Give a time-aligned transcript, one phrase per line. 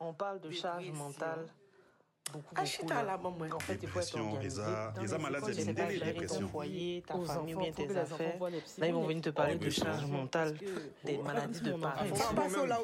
[0.00, 1.46] On parle de charge mentale.
[2.32, 3.36] Beaucoup, Achète à la maman.
[3.54, 4.60] En fait, il faut être organisé.
[4.62, 7.82] Dans les écoles, tu sais pas gérer ton foyer, ta Aux famille ou bien faut
[7.86, 8.38] tes affaires.
[8.78, 10.54] Là, ils vont venir te parler de charge mentale,
[11.04, 12.04] des maladies de parents.
[12.66, 12.80] là.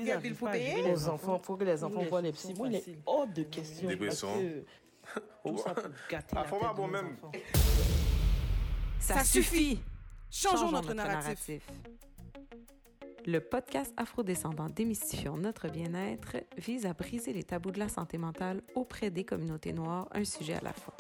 [0.92, 2.54] Aux enfants, faut que les enfants voient les psy.
[2.54, 3.88] Moi, il est hors de question.
[3.88, 4.28] Dépression.
[5.44, 7.16] Tout ça pour gâter Ah, la tête bon même.
[8.98, 9.82] Ça, suffit!
[10.30, 11.68] Changeons, notre, narratif.
[13.26, 18.60] Le podcast Afrodescendant Démystifions notre bien-être vise à briser les tabous de la santé mentale
[18.74, 20.94] auprès des communautés noires, un sujet à la fois.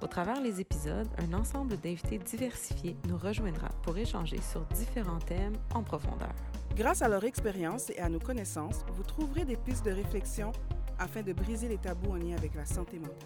[0.00, 5.52] Au travers les épisodes, un ensemble d'invités diversifiés nous rejoindra pour échanger sur différents thèmes
[5.74, 6.34] en profondeur.
[6.76, 10.52] Grâce à leur expérience et à nos connaissances, vous trouverez des pistes de réflexion
[10.98, 13.18] afin de briser les tabous en lien avec la santé mentale.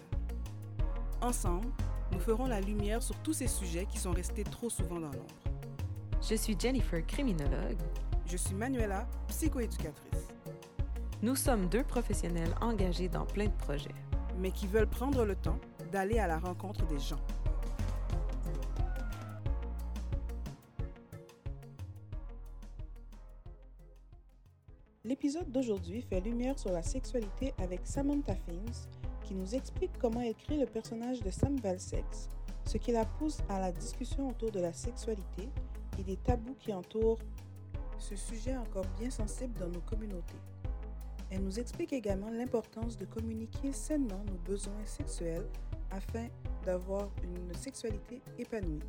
[1.21, 1.69] Ensemble,
[2.11, 5.35] nous ferons la lumière sur tous ces sujets qui sont restés trop souvent dans l'ombre.
[6.27, 7.77] Je suis Jennifer, criminologue.
[8.27, 10.27] Je suis Manuela, psychoéducatrice,
[11.21, 13.93] Nous sommes deux professionnels engagés dans plein de projets.
[14.37, 15.59] mais qui veulent prendre le temps
[15.93, 17.21] d'aller à la rencontre des gens.
[25.05, 28.89] L'épisode d'aujourd'hui fait lumière sur la sexualité avec Samantha Fames,
[29.23, 32.29] qui nous explique comment elle crée le personnage de Sam Valsex,
[32.65, 35.47] ce qui la pousse à la discussion autour de la sexualité
[35.97, 37.19] et des tabous qui entourent
[37.99, 40.39] ce sujet encore bien sensible dans nos communautés.
[41.31, 45.45] Elle nous explique également l'importance de communiquer sainement nos besoins sexuels
[45.91, 46.27] afin
[46.65, 48.83] d'avoir une sexualité épanouie.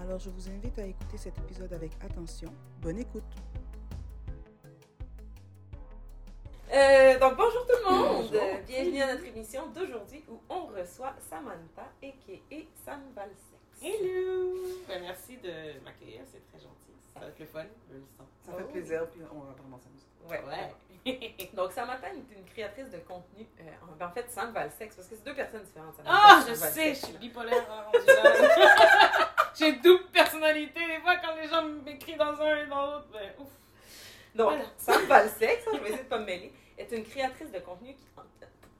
[0.00, 2.52] Alors je vous invite à écouter cet épisode avec attention.
[2.80, 3.22] Bonne écoute.
[6.72, 11.82] Euh, donc bonjour tout le monde, bienvenue à notre émission d'aujourd'hui où on reçoit Samantha
[12.02, 12.56] a.k.a.
[12.84, 13.61] Sam Valsex.
[13.82, 14.54] Hello!
[14.88, 16.92] Ben, merci de m'accueillir, c'est très gentil.
[17.14, 18.26] Ça va être le fun, je le sens.
[18.46, 20.06] Ça fait plaisir, puis on va vraiment s'amuser.
[20.28, 20.42] Ouais.
[20.48, 20.70] Ouais.
[21.54, 25.08] Donc Samantha est une créatrice de contenu, euh, en- ben, en fait Sam Valsex, parce
[25.08, 25.94] que c'est deux personnes différentes.
[26.06, 27.66] Ah, et je sais, je suis bipolaire.
[27.70, 27.90] hein.
[29.58, 30.80] J'ai double personnalité.
[30.86, 33.48] Des fois, quand les gens m'écrivent dans un et dans l'autre, ben ouf.
[34.34, 34.64] Donc, Voilà.
[34.78, 38.06] Sam Valsex, je vais essayer de pas me mêler, est une créatrice de contenu qui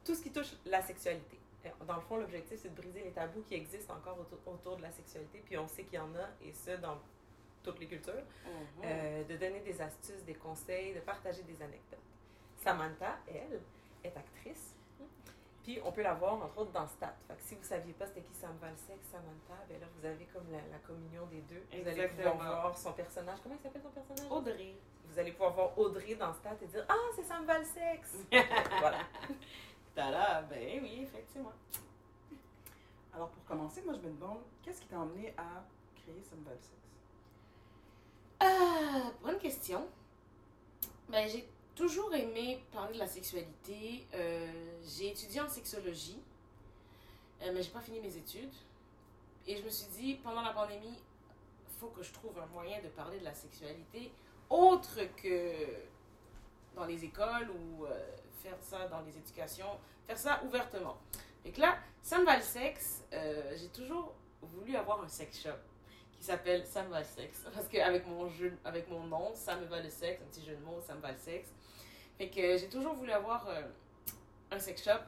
[0.05, 1.39] tout ce qui touche la sexualité.
[1.87, 4.83] Dans le fond, l'objectif, c'est de briser les tabous qui existent encore autour, autour de
[4.83, 6.99] la sexualité, puis on sait qu'il y en a, et ce, dans
[7.63, 8.15] toutes les cultures,
[8.45, 8.51] Mhm.
[8.85, 11.99] euh, de donner des astuces, des conseils, de partager des anecdotes.
[12.63, 13.61] Samantha, elle,
[14.05, 14.75] est actrice,
[15.63, 17.15] puis on peut la voir, entre autres, dans Stat.
[17.29, 20.05] Fait que si vous ne saviez pas c'était qui Sam Valsex, Samantha, ben là, vous
[20.05, 21.65] avez comme la, la communion des deux.
[21.71, 23.39] Vous allez pouvoir voir son personnage.
[23.43, 24.27] Comment il s'appelle ton personnage?
[24.33, 24.75] Audrey.
[25.05, 28.17] Vous allez pouvoir voir Audrey dans Stat et dire Ah, c'est Sam Valsex!
[28.81, 28.99] voilà.
[29.95, 31.53] Tada, ben oui, effectivement.
[33.15, 35.65] Alors pour commencer, moi je me demande, qu'est-ce qui t'a emmené à
[35.95, 36.71] créer Sam Valsex?
[38.41, 39.87] Ah, bonne question.
[41.09, 44.07] Ben, j'ai toujours aimé parler de la sexualité.
[44.15, 46.19] Euh, j'ai étudié en sexologie,
[47.43, 48.55] euh, mais j'ai pas fini mes études.
[49.47, 50.99] Et je me suis dit, pendant la pandémie,
[51.79, 54.13] faut que je trouve un moyen de parler de la sexualité
[54.49, 55.53] autre que
[56.77, 60.97] dans les écoles ou euh, faire ça dans les éducations, faire ça ouvertement.
[61.45, 65.59] Que là, Sam Valsex, euh, j'ai toujours voulu avoir un sex shop
[66.13, 67.45] qui s'appelle Sam Valsex.
[67.55, 70.65] Parce qu'avec mon, jeu, avec mon nom, Sam va le sexe, un petit jeu de
[70.65, 71.49] mots, Sam Valsex.
[72.19, 73.63] Fait que j'ai toujours voulu avoir euh,
[74.51, 75.01] un sex shop.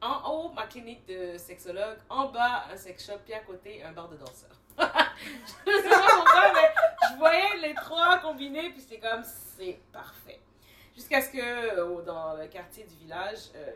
[0.00, 1.98] En haut, ma clinique de sexologue.
[2.08, 3.18] En bas, un sex shop.
[3.24, 4.58] Puis à côté, un bar de danseurs.
[4.78, 6.74] je sais pas pourquoi, mais
[7.10, 8.70] je voyais les trois combinés.
[8.70, 10.40] Puis c'est comme, c'est parfait.
[10.94, 13.72] Jusqu'à ce que, euh, dans le quartier du village, euh,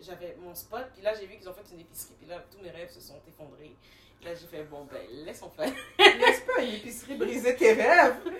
[0.00, 0.86] j'avais mon spot.
[0.92, 2.14] Puis là, j'ai vu qu'ils ont fait une épicerie.
[2.18, 3.74] Puis là, tous mes rêves se sont effondrés.
[4.22, 5.72] Là, j'ai fait, bon, ben, laissons faire.
[5.98, 8.16] N'est-ce pas une épicerie briser tes rêves?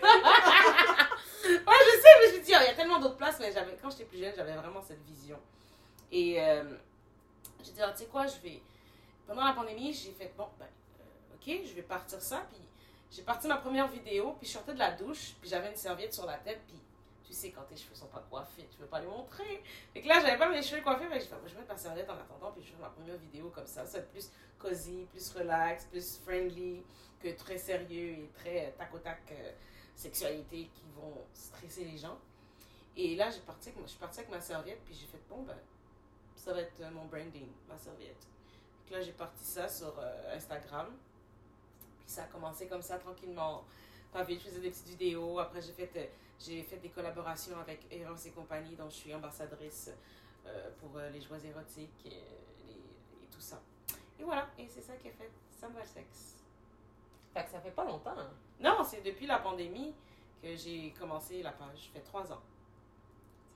[1.44, 3.50] Ouais, je sais, mais je me dis, oh, il y a tellement d'autres places, mais
[3.52, 5.38] j'avais, quand j'étais plus jeune, j'avais vraiment cette vision.
[6.12, 6.62] Et euh,
[7.64, 8.60] j'ai dit, ah, tu sais quoi, je vais.
[9.26, 12.46] Pendant la pandémie, j'ai fait, bon, ben, euh, ok, je vais partir ça.
[12.50, 12.60] Puis
[13.10, 16.14] j'ai parti ma première vidéo, puis je sortais de la douche, puis j'avais une serviette
[16.14, 16.76] sur la tête, puis
[17.32, 19.62] tu sais, quand tes cheveux sont pas coiffés, tu veux pas les montrer.
[19.94, 22.10] Et que là, j'avais pas mes cheveux coiffés, mais je je vais mettre ma serviette
[22.10, 23.86] en attendant, puis je fais ma première vidéo comme ça.
[23.86, 26.82] Ça va être plus cosy, plus relax, plus friendly,
[27.20, 29.22] que très sérieux et très euh, tac au tac.
[29.32, 29.52] euh,
[29.94, 32.18] sexualité qui vont stresser les gens.
[32.96, 35.56] Et là, je suis partie avec ma serviette, puis j'ai fait, bon, ben,
[36.34, 38.26] ça va être euh, mon branding, ma serviette.
[38.84, 39.94] Puis là, j'ai parti ça sur
[40.34, 40.88] Instagram.
[42.00, 43.64] Puis ça a commencé comme ça, tranquillement.
[44.12, 45.38] Pas vite, je faisais des petites vidéos.
[45.38, 46.10] Après, j'ai fait,
[46.44, 49.90] j'ai fait des collaborations avec Eros et compagnie, dont je suis ambassadrice
[50.46, 53.60] euh, pour euh, les joies érotiques et, les- et tout ça.
[54.18, 56.36] Et voilà, et c'est ça qui a fait Ça me va le sexe.
[57.34, 58.14] Fait que ça fait pas longtemps.
[58.18, 58.30] hein?
[58.60, 59.94] Non, c'est depuis la pandémie
[60.42, 61.86] que j'ai commencé la page.
[61.86, 62.42] Ça fait trois ans.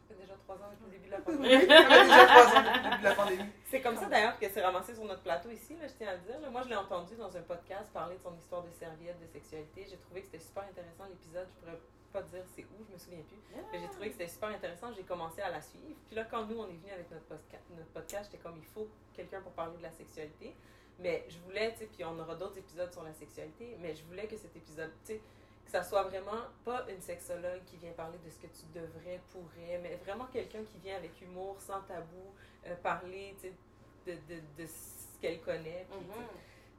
[0.08, 1.50] Ça fait déjà trois ans depuis le début de la pandémie.
[1.50, 3.50] ça fait déjà trois ans depuis le début de la pandémie.
[3.68, 6.14] C'est comme ça d'ailleurs que c'est ramassé sur notre plateau ici, là, je tiens à
[6.14, 6.38] le dire.
[6.40, 6.48] là.
[6.48, 9.86] Moi, je l'ai entendu dans un podcast parler de son histoire de serviette, de sexualité.
[9.90, 11.48] J'ai trouvé que c'était super intéressant l'épisode.
[11.54, 11.78] Je pourrais
[12.16, 13.38] pas dire c'est où, je me souviens plus.
[13.72, 14.92] Mais j'ai trouvé que c'était super intéressant.
[14.92, 15.96] J'ai commencé à la suivre.
[16.06, 18.64] Puis là, quand nous, on est venu avec notre, posca- notre podcast, j'étais comme il
[18.64, 20.54] faut quelqu'un pour parler de la sexualité.
[20.98, 24.02] Mais je voulais, tu sais, puis on aura d'autres épisodes sur la sexualité, mais je
[24.04, 25.20] voulais que cet épisode, tu sais,
[25.64, 29.20] que ça soit vraiment pas une sexologue qui vient parler de ce que tu devrais,
[29.30, 32.32] pourrais, mais vraiment quelqu'un qui vient avec humour, sans tabou,
[32.66, 33.52] euh, parler, tu sais,
[34.06, 35.86] de, de, de ce qu'elle connaît.
[35.90, 36.26] puis, tu sais.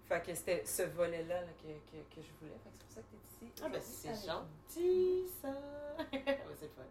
[0.07, 2.57] Fait que c'était ce volet-là là, que, que, que je voulais.
[2.63, 3.61] Fait que c'est pour ça que tu es ici.
[3.61, 5.49] Ah, ben, c'est avec gentil, ça.
[6.13, 6.83] ouais, c'est fun.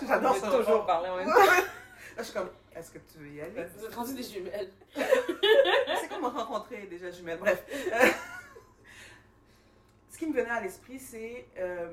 [0.06, 0.50] J'adore ça.
[0.50, 1.34] toujours parler en même temps.
[1.34, 1.64] Là,
[2.18, 3.64] je suis comme, est-ce que tu veux y aller?
[3.76, 4.70] Vous êtes rendu des jumelles.
[4.94, 7.38] C'est comme rencontrer déjà jumelles.
[7.38, 7.64] Bref.
[10.10, 11.92] Ce qui me venait à l'esprit, c'est euh,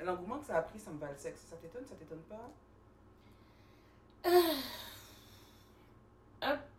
[0.00, 1.40] l'engouement que ça a pris, ça me va le sexe.
[1.50, 2.50] Ça t'étonne, ça t'étonne pas?
[6.42, 6.73] Un peu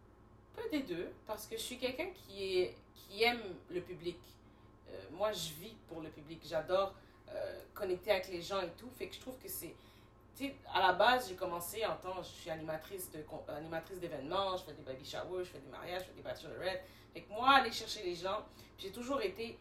[0.82, 4.18] deux, parce que je suis quelqu'un qui, qui aime le public.
[4.90, 6.42] Euh, moi, je vis pour le public.
[6.46, 6.94] J'adore
[7.30, 8.90] euh, connecter avec les gens et tout.
[8.98, 9.76] Fait que je trouve que c'est.
[10.38, 12.22] Tu sais, à la base, j'ai commencé en tant.
[12.22, 13.10] Je suis animatrice
[14.00, 16.84] d'événements, je fais des baby showers, je fais des mariages, je fais des bachelorettes.
[17.14, 18.46] Fait que moi, aller chercher les gens,
[18.78, 19.58] j'ai toujours été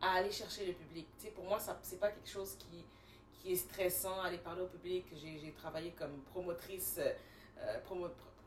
[0.00, 1.06] à aller chercher le public.
[1.18, 2.84] Tu sais, pour moi, c'est pas quelque chose qui,
[3.50, 5.04] est stressant, aller parler au public.
[5.16, 6.98] J'ai travaillé comme promotrice.
[7.58, 7.78] euh,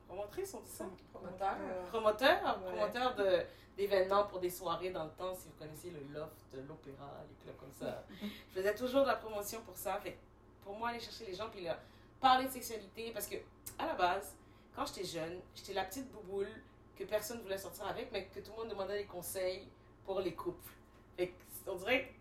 [0.07, 0.85] promotrice, on dit ça?
[1.13, 1.55] Promoteur.
[1.89, 2.71] promoteur, Ouais.
[2.71, 3.41] promoteur de,
[3.75, 6.33] d'événements pour des soirées dans le temps, si vous connaissez le loft,
[6.67, 8.03] l'opéra, les clubs comme ça.
[8.21, 9.99] Je faisais toujours de la promotion pour ça.
[9.99, 10.17] Fait
[10.63, 11.77] pour moi, aller chercher les gens puis leur
[12.19, 13.37] parler de sexualité, parce que
[13.77, 14.35] à la base,
[14.75, 16.49] quand j'étais jeune, j'étais la petite bouboule
[16.95, 19.67] que personne voulait sortir avec, mais que tout le monde demandait des conseils
[20.03, 20.71] pour les couples.
[21.15, 21.33] Fait
[21.67, 22.11] on dirait.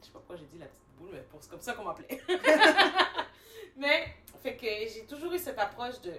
[0.00, 2.20] Je sais pas pourquoi j'ai dit la petite bouboule, mais c'est comme ça qu'on m'appelait.
[3.76, 6.12] mais, fait que j'ai toujours eu cette approche de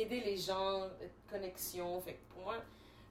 [0.00, 2.00] aider les gens, de connexion.
[2.00, 2.56] Fait que pour moi,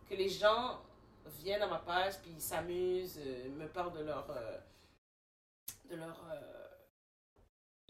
[0.10, 0.82] que les gens
[1.26, 4.58] viennent à ma page puis ils s'amusent, euh, me parlent de leur euh,
[5.86, 6.68] de leurs euh,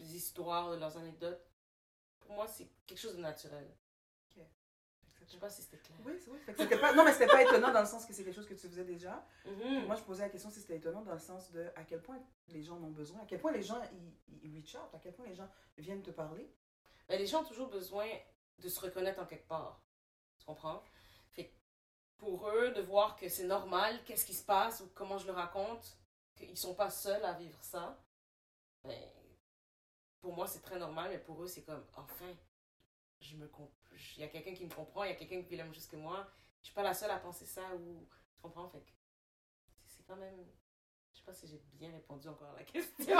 [0.00, 1.44] histoires, de leurs anecdotes.
[2.20, 3.66] Pour moi, c'est quelque chose de naturel.
[5.28, 5.98] Je sais pas si c'était clair.
[6.06, 6.38] Oui, c'est vrai.
[6.68, 6.94] Fait pas...
[6.94, 8.84] Non, mais c'était pas étonnant dans le sens que c'est quelque chose que tu faisais
[8.84, 9.26] déjà.
[9.44, 9.84] Mhm.
[9.84, 12.18] Moi, je posais la question si c'était étonnant dans le sens de à quel point
[12.48, 14.98] les gens en ont besoin, à quel point les gens ils, ils reach out, à
[14.98, 15.46] quel point les gens
[15.76, 16.50] viennent te parler.
[17.08, 18.06] Ben, les gens ont toujours besoin
[18.58, 19.80] de se reconnaître en quelque part.
[20.38, 20.82] Tu comprends?
[21.32, 21.52] Fait
[22.18, 25.32] pour eux, de voir que c'est normal, qu'est-ce qui se passe ou comment je le
[25.32, 25.98] raconte,
[26.36, 27.98] qu'ils sont pas seuls à vivre ça,
[28.84, 28.98] ben,
[30.20, 32.26] pour moi, c'est très normal, mais pour eux, c'est comme, enfin,
[33.20, 33.48] je me
[34.16, 35.86] il y a quelqu'un qui me comprend, il y a quelqu'un qui vit même chose
[35.86, 36.26] que moi.
[36.60, 38.06] Je suis pas la seule à penser ça ou.
[38.34, 38.68] Tu comprends?
[38.68, 38.82] Fait
[39.86, 40.46] c'est- quand même.
[41.12, 43.16] Je sais pas si j'ai bien répondu encore à la question.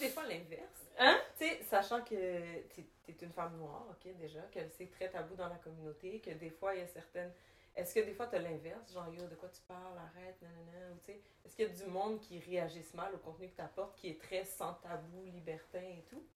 [0.00, 0.86] Des fois l'inverse?
[0.98, 1.18] Hein?
[1.38, 5.34] Tu sais, sachant que t'es es une femme noire, ok, déjà, que c'est très tabou
[5.34, 7.32] dans la communauté, que des fois, il y a certaines.
[7.74, 8.92] Est-ce que des fois, t'as l'inverse?
[8.92, 11.20] Genre, yo, de quoi tu parles, arrête, nanana, ou tu sais.
[11.44, 14.20] Est-ce qu'il y a du monde qui réagisse mal au contenu que t'apportes, qui est
[14.20, 16.26] très sans tabou, libertin et tout?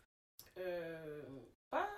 [0.58, 1.22] Euh,
[1.70, 1.88] pas,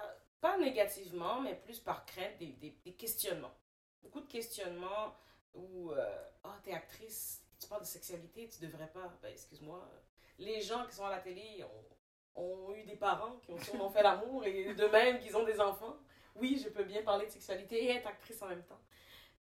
[0.41, 3.55] pas négativement, mais plus par crainte des, des, des questionnements.
[4.03, 5.15] Beaucoup de questionnements
[5.55, 9.13] où, euh, ah, t'es actrice, tu parles de sexualité, tu devrais pas.
[9.23, 9.89] Ben, excuse-moi.
[10.39, 11.65] Les gens qui sont à la télé
[12.35, 15.45] ont, ont eu des parents qui ont sûrement fait l'amour et de même qu'ils ont
[15.45, 15.97] des enfants.
[16.37, 18.81] Oui, je peux bien parler de sexualité et être actrice en même temps.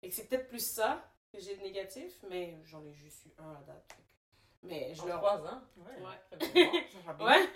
[0.02, 3.30] Et que c'est peut-être plus ça que j'ai de négatif, mais j'en ai juste eu
[3.38, 3.96] un à date.
[4.62, 5.18] Mais je En leur.
[5.18, 5.62] trois ans?
[5.76, 7.48] Ouais.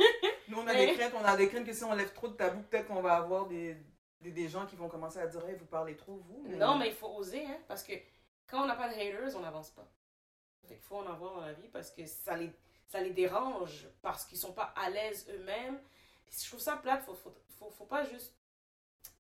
[0.49, 2.29] Nous, on a Mais- des craintes, on a des craintes que si on lève trop
[2.29, 3.77] de tabous, peut-être qu'on va avoir des,
[4.21, 6.45] des, des gens qui vont commencer à dire hey, vous parlez trop, vous.
[6.49, 7.93] Non, mais il faut oser, hein, parce que
[8.47, 9.87] quand on n'a pas de haters, on n'avance pas.
[10.67, 12.51] Fait qu'il faut en avoir dans la vie parce que ça les,
[12.87, 15.81] ça les dérange, parce qu'ils sont pas à l'aise eux-mêmes.
[16.31, 18.35] Je trouve ça plate, faut, faut, faut, pas juste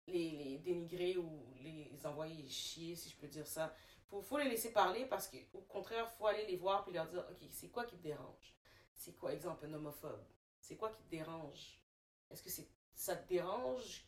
[0.06, 3.74] les, dénigrer ou les envoyer chier, si je peux dire ça.
[4.08, 7.24] Faut, faut les laisser parler parce qu'au contraire, faut aller les voir puis leur dire,
[7.30, 8.56] ok, c'est quoi qui te dérange?
[8.94, 10.24] C'est quoi, exemple, un homophobe?
[10.60, 11.82] C'est quoi qui te dérange?
[12.30, 12.50] Est-ce que
[12.94, 14.06] ça te dérange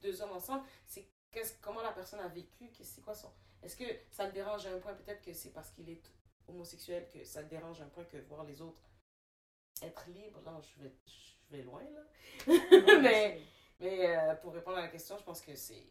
[0.00, 0.64] deux hommes ensemble?
[0.86, 1.08] C'est
[1.60, 3.32] comment la personne a vécu, c'est quoi son...
[3.62, 6.02] Est-ce que ça le dérange à un point, peut-être que c'est parce qu'il est
[6.48, 8.82] homosexuel, que ça le dérange un point que voir les autres
[9.82, 12.02] être libres, là, je vais, je vais loin, là.
[13.02, 13.40] mais
[13.80, 15.86] mais euh, pour répondre à la question, je pense que c'est...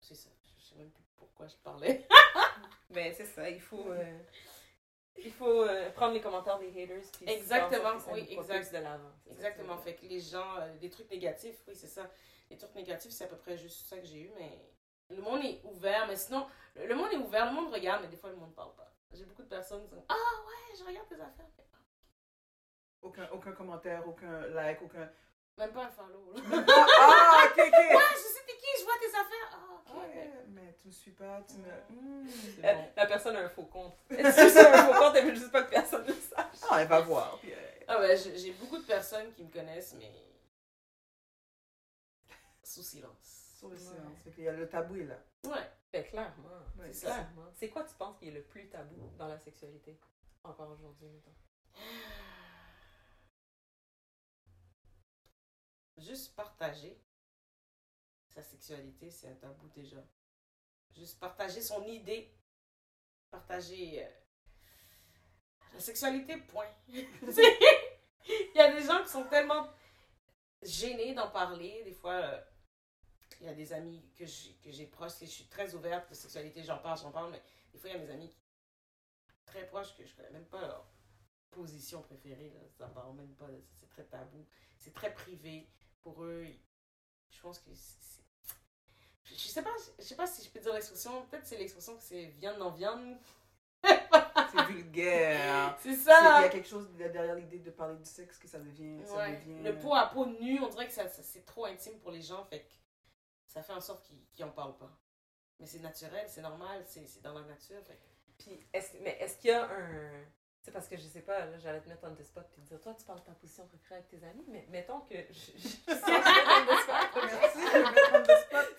[0.00, 0.30] C'est ça.
[0.58, 2.06] Je sais même plus pourquoi je parlais.
[2.90, 3.90] Mais c'est ça, il faut.
[3.90, 4.18] euh,
[5.16, 7.04] il faut euh, prendre les commentaires des haters.
[7.12, 8.72] puis Exactement, ça oui, exact.
[8.72, 9.12] de l'avant.
[9.30, 9.78] Exactement.
[9.78, 12.10] Fait que les gens, des trucs négatifs, oui, c'est ça.
[12.50, 14.58] Les trucs négatifs, c'est à peu près juste ça que j'ai eu, mais
[15.10, 16.06] le monde est ouvert.
[16.08, 18.54] Mais sinon, le, le monde est ouvert, le monde regarde, mais des fois, le monde
[18.54, 18.92] parle pas.
[19.14, 20.14] J'ai beaucoup de personnes qui disent Ah
[20.46, 21.46] ouais, je regarde tes affaires.
[21.72, 21.78] Ah,
[23.02, 25.08] Aucun, aucun commentaire, aucun like, aucun.
[25.56, 26.32] Même pas un follow.
[26.36, 27.58] ah, ok, ok.
[27.58, 29.50] Ouais, je sais t'es qui, je vois tes affaires.
[29.52, 29.96] Ah, ok.
[30.02, 31.68] Ouais, mais tu me suis pas, tu me.
[31.90, 32.26] Hmm,
[32.64, 32.90] Euh, bon.
[32.96, 33.94] La personne a un faux compte.
[34.10, 36.58] Si c'est un faux compte, elle veut juste pas que personne le sache.
[36.68, 37.38] Ah, elle va voir.
[37.38, 37.56] Puis, euh,
[37.86, 40.10] Ah ouais, j'ai j'ai beaucoup de personnes qui me connaissent, mais
[42.64, 43.43] sous silence.
[43.64, 44.22] Sur le silence.
[44.22, 45.18] Fait qu'il y a le tabou est là.
[45.44, 45.70] Ouais.
[45.92, 46.48] Ben, clairement.
[46.76, 47.50] Ouais, c'est clairement.
[47.54, 49.98] C'est quoi tu penses qui est le plus tabou dans la sexualité?
[50.42, 51.34] Encore aujourd'hui, mettons.
[55.98, 57.00] Juste partager
[58.28, 60.04] sa sexualité, c'est un tabou déjà.
[60.96, 62.36] Juste partager son idée.
[63.30, 64.10] Partager euh,
[65.72, 66.68] la sexualité, point.
[66.88, 69.68] Il y a des gens qui sont tellement
[70.62, 71.82] gênés d'en parler.
[71.84, 72.40] Des fois, euh,
[73.40, 76.08] il y a des amis que j'ai que j'ai proches, et je suis très ouverte
[76.10, 78.38] de sexualité, j'en parle, j'en parle, mais des fois, il y a mes amis qui
[79.46, 80.86] très proches que je connais même pas leur
[81.50, 82.50] position préférée.
[82.50, 82.60] Là.
[82.76, 83.46] Ça parle même pas.
[83.46, 83.52] ça.
[83.80, 84.44] C'est très tabou.
[84.78, 85.68] C'est très privé.
[86.02, 86.46] Pour eux,
[87.30, 88.22] je pense que c'est.
[89.26, 91.24] Je sais pas, je sais pas si je peux dire l'expression.
[91.26, 93.16] Peut-être c'est l'expression que c'est viande dans viande.
[94.52, 95.76] C'est vulgaire.
[95.80, 96.40] C'est C'est- Il ça.
[96.42, 99.00] y a quelque chose derrière l'idée de parler du sexe que ça devient.
[99.04, 99.26] Ça.
[99.28, 102.22] Le pot à peau nu, on dirait que ça, ça- c'est trop intime pour les
[102.22, 102.72] gens, fait que
[103.54, 104.90] ça fait en sorte qu'ils qu'ils en parlent pas.
[105.60, 107.80] Mais c'est naturel, c'est normal, c'est c'est dans la nature.
[108.38, 110.10] Puis, est mais est-ce qu'il y a un.
[110.60, 112.68] Sais, parce que je sais pas, là, j'allais te mettre on the spot puis te
[112.68, 115.14] dire, toi, tu parles de ta position préférée avec tes amis, mais mettons que.
[115.14, 115.52] Je,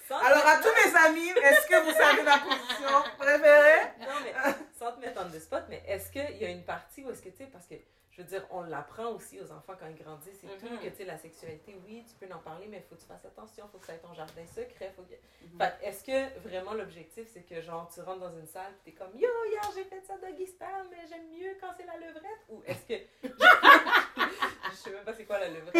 [0.08, 3.91] te Alors, à tous mes amis, est-ce que vous savez ma position préférée?
[4.00, 4.34] Non, mais
[4.74, 7.22] sans te mettre on the spot, mais est-ce qu'il y a une partie où est-ce
[7.22, 7.75] que, tu sais, parce que,
[8.15, 10.79] je veux dire, on l'apprend aussi aux enfants quand ils grandissent et tout, Mhm.
[10.79, 13.07] que, tu sais, la sexualité, oui, tu peux en parler, mais il faut que tu
[13.07, 15.15] fasses attention, il faut que ça ait ton jardin secret, faut que...
[15.45, 15.57] Mhm.
[15.60, 18.91] Fait que est-ce que, vraiment, l'objectif, c'est que, genre, tu rentres dans une salle pis
[18.91, 21.98] t'es comme, yo, hier, j'ai fait ça doggy style, mais j'aime mieux quand c'est la
[21.98, 23.03] levrette, ou est-ce que...
[24.72, 25.75] je sais même pas c'est quoi la levrette,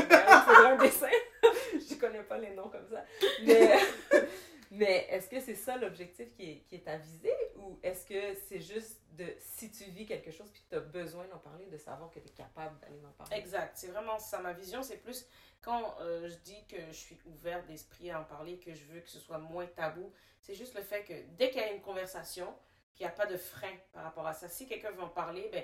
[0.46, 1.08] faudrait un dessin,
[1.90, 3.06] je connais pas les noms comme ça,
[3.46, 3.78] mais...
[4.78, 7.34] Mais est-ce que c'est ça l'objectif qui est, qui est à viser?
[7.58, 11.28] Ou est-ce que c'est juste de si tu vis quelque chose puis tu as besoin
[11.28, 13.38] d'en parler, de savoir que tu es capable d'aller en parler?
[13.38, 14.40] Exact, c'est vraiment ça.
[14.40, 15.26] Ma vision, c'est plus
[15.62, 19.00] quand euh, je dis que je suis ouverte d'esprit à en parler, que je veux
[19.02, 20.12] que ce soit moins tabou.
[20.42, 22.54] C'est juste le fait que dès qu'il y a une conversation,
[22.96, 24.48] qu'il n'y a pas de frein par rapport à ça.
[24.48, 25.64] Si quelqu'un veut en parler, ben,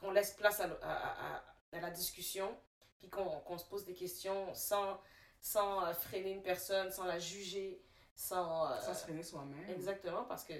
[0.00, 2.56] qu'on laisse place à, à- à- à la discussion,
[2.98, 5.00] puis qu'on qu'on se pose des questions sans,
[5.40, 7.82] sans freiner une personne, sans la juger,
[8.20, 8.70] sans...
[8.70, 9.70] euh, Sans se freiner soi-même.
[9.70, 10.52] Exactement, parce que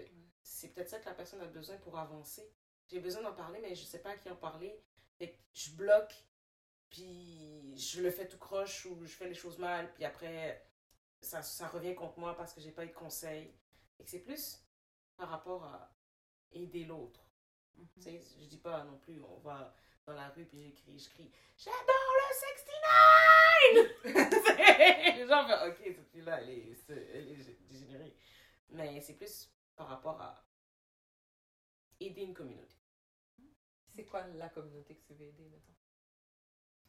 [0.42, 2.50] c'est peut-être ça que la personne a besoin pour avancer.
[2.88, 4.82] J'ai besoin d'en parler, mais je sais pas à qui en parler.
[5.18, 6.14] Fait que je bloque,
[6.88, 10.66] puis je le fais tout croche ou je fais les choses mal, puis après,
[11.20, 13.54] ça, ça revient contre moi parce que j'ai pas eu de conseils.
[13.98, 14.64] Que c'est plus
[15.16, 15.94] par rapport à
[16.52, 17.20] aider l'autre.
[17.94, 19.74] Tu sais, je dis pas non plus, on va
[20.06, 22.34] dans la rue, puis j'écris, je crie «J'adore le
[24.04, 28.16] 69!» Les gens font «Ok, cette fille-là, elle est, c'est- elle est dégénérée.»
[28.70, 30.44] Mais c'est plus par rapport à
[32.00, 32.74] aider une communauté.
[33.94, 35.74] C'est quoi la communauté que tu veux aider, mettons?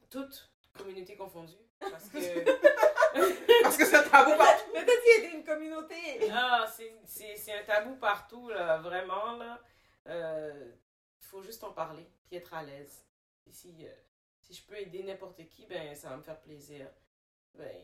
[0.10, 1.56] Toutes communautés confondues.
[1.80, 2.18] Parce que
[3.64, 4.70] Parce que c'est un tabou partout.
[4.74, 6.30] Mais t'as dit aider une communauté!
[6.32, 9.34] ah, c'est- un tabou partout, là, vraiment.
[9.38, 9.62] là.
[10.08, 10.72] Euh,
[11.32, 13.06] faut juste en parler, puis être à l'aise.
[13.50, 13.94] Si, euh,
[14.42, 16.92] si je peux aider n'importe qui, ben, ça va me faire plaisir.
[17.56, 17.84] Ben,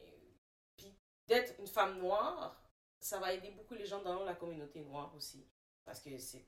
[0.75, 0.93] puis
[1.27, 2.61] d'être une femme noire,
[2.99, 5.47] ça va aider beaucoup les gens dans la communauté noire aussi.
[5.85, 6.45] Parce que c'est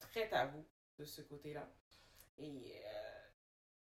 [0.00, 0.64] très tabou
[0.98, 1.68] de ce côté-là.
[2.38, 3.20] Et euh,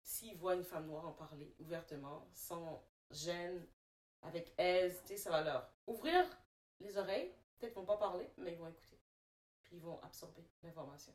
[0.03, 3.65] s'ils voient une femme noire en parler ouvertement, sans gêne,
[4.21, 6.25] avec aise, ça va leur ouvrir
[6.79, 7.33] les oreilles.
[7.57, 8.99] Peut-être qu'ils vont pas parler, mais ils vont écouter.
[9.63, 11.13] Puis ils vont absorber l'information.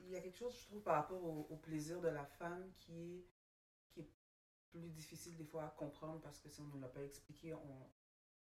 [0.00, 2.70] Il y a quelque chose, je trouve, par rapport au, au plaisir de la femme
[2.76, 3.26] qui est,
[3.88, 4.10] qui est
[4.70, 7.54] plus difficile des fois à comprendre parce que si on ne nous l'a pas expliqué,
[7.54, 7.90] on,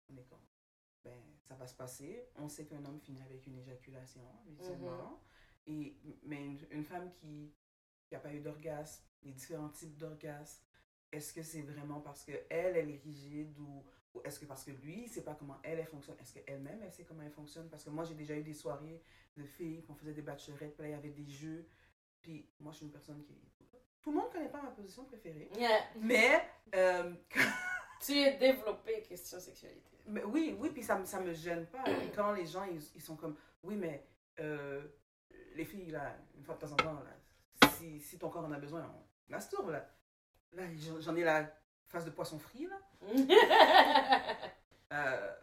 [0.10, 0.46] on est comme,
[1.04, 2.28] ben, ça va se passer.
[2.36, 5.22] On sait qu'un homme finit avec une éjaculation, évidemment.
[5.68, 7.54] Et, mais une, une femme qui
[8.12, 10.64] n'a pas eu d'orgasme, les différents types d'orgasmes,
[11.12, 14.72] est-ce que c'est vraiment parce qu'elle, elle est rigide ou, ou est-ce que parce que
[14.72, 16.16] lui, il sait pas comment elle, elle fonctionne?
[16.20, 17.70] Est-ce qu'elle-même, elle sait comment elle fonctionne?
[17.70, 19.02] Parce que moi, j'ai déjà eu des soirées
[19.38, 21.68] de filles, on faisait des bachelorettes, puis là, il y avait des jeux.
[22.22, 23.34] Puis moi, je suis une personne qui...
[24.02, 25.50] Tout le monde ne connaît pas ma position préférée.
[26.00, 26.42] Mais,
[26.76, 27.14] euh,
[28.02, 29.98] Tu es développé question sexualité.
[30.06, 31.84] mais oui, oui, puis ça, me- ça me gêne pas.
[32.16, 34.08] Quand les gens, ils, ils sont comme, oui, mais
[34.40, 34.88] euh,
[35.56, 38.52] les filles, là, une fois de temps en temps, là, si, si ton corps en
[38.54, 39.86] a besoin, on masturbe, là.
[40.54, 40.64] Là,
[41.00, 41.52] j'en ai la
[41.88, 42.80] face de poisson frit, là.
[44.92, 45.36] Euh,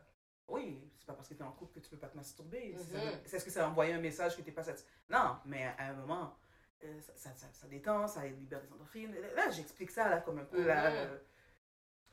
[0.49, 2.75] oui, c'est pas parce que tu es en couple que tu peux pas te masturber.
[2.77, 3.21] C'est- Mhm.
[3.25, 4.91] C'est est-ce que ça a envoyé un message que tu n'es pas satisfait?
[5.09, 6.37] Non, mais à un moment,
[6.83, 9.15] euh, ça, ça, ça, ça détend, ça libère des endorphines.
[9.37, 10.69] Là, j'explique ça, là, comme un peu, Mhm.
[10.69, 11.19] euh,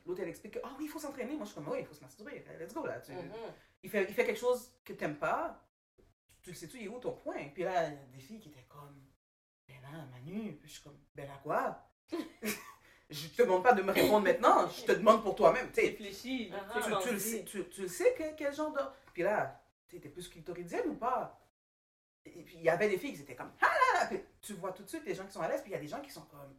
[0.06, 1.34] L'autre, elle explique que, ah oui, il faut s'entraîner.
[1.34, 2.44] Moi, je suis comme, oui, il faut se masturber.
[2.60, 3.00] Let's go, là.
[3.00, 3.32] Tu- Mhm.
[3.82, 5.66] il, fait, il fait quelque chose que t'aimes pas.
[6.42, 7.48] Tu le sais-tu, il est où ton point?
[7.54, 9.02] Puis là, il y a des filles qui étaient comme,
[9.66, 10.56] ben là, Manu.
[10.58, 11.90] Puis je suis comme, ben là, quoi?
[13.10, 14.68] je te demande pas de me répondre maintenant.
[14.68, 15.70] Je te demande pour toi-même.
[15.72, 16.52] Tu sais, Réfléchis.
[16.52, 18.80] Ah, tu, tu le sais, tu, tu le sais que, quel genre de.
[19.12, 21.40] Puis là, tu étais plus clitoridienne ou pas?
[22.24, 24.06] Et puis il y avait des filles qui étaient comme ah là là!
[24.06, 25.76] Puis tu vois tout de suite les gens qui sont à l'aise, puis il y
[25.76, 26.58] a des gens qui sont comme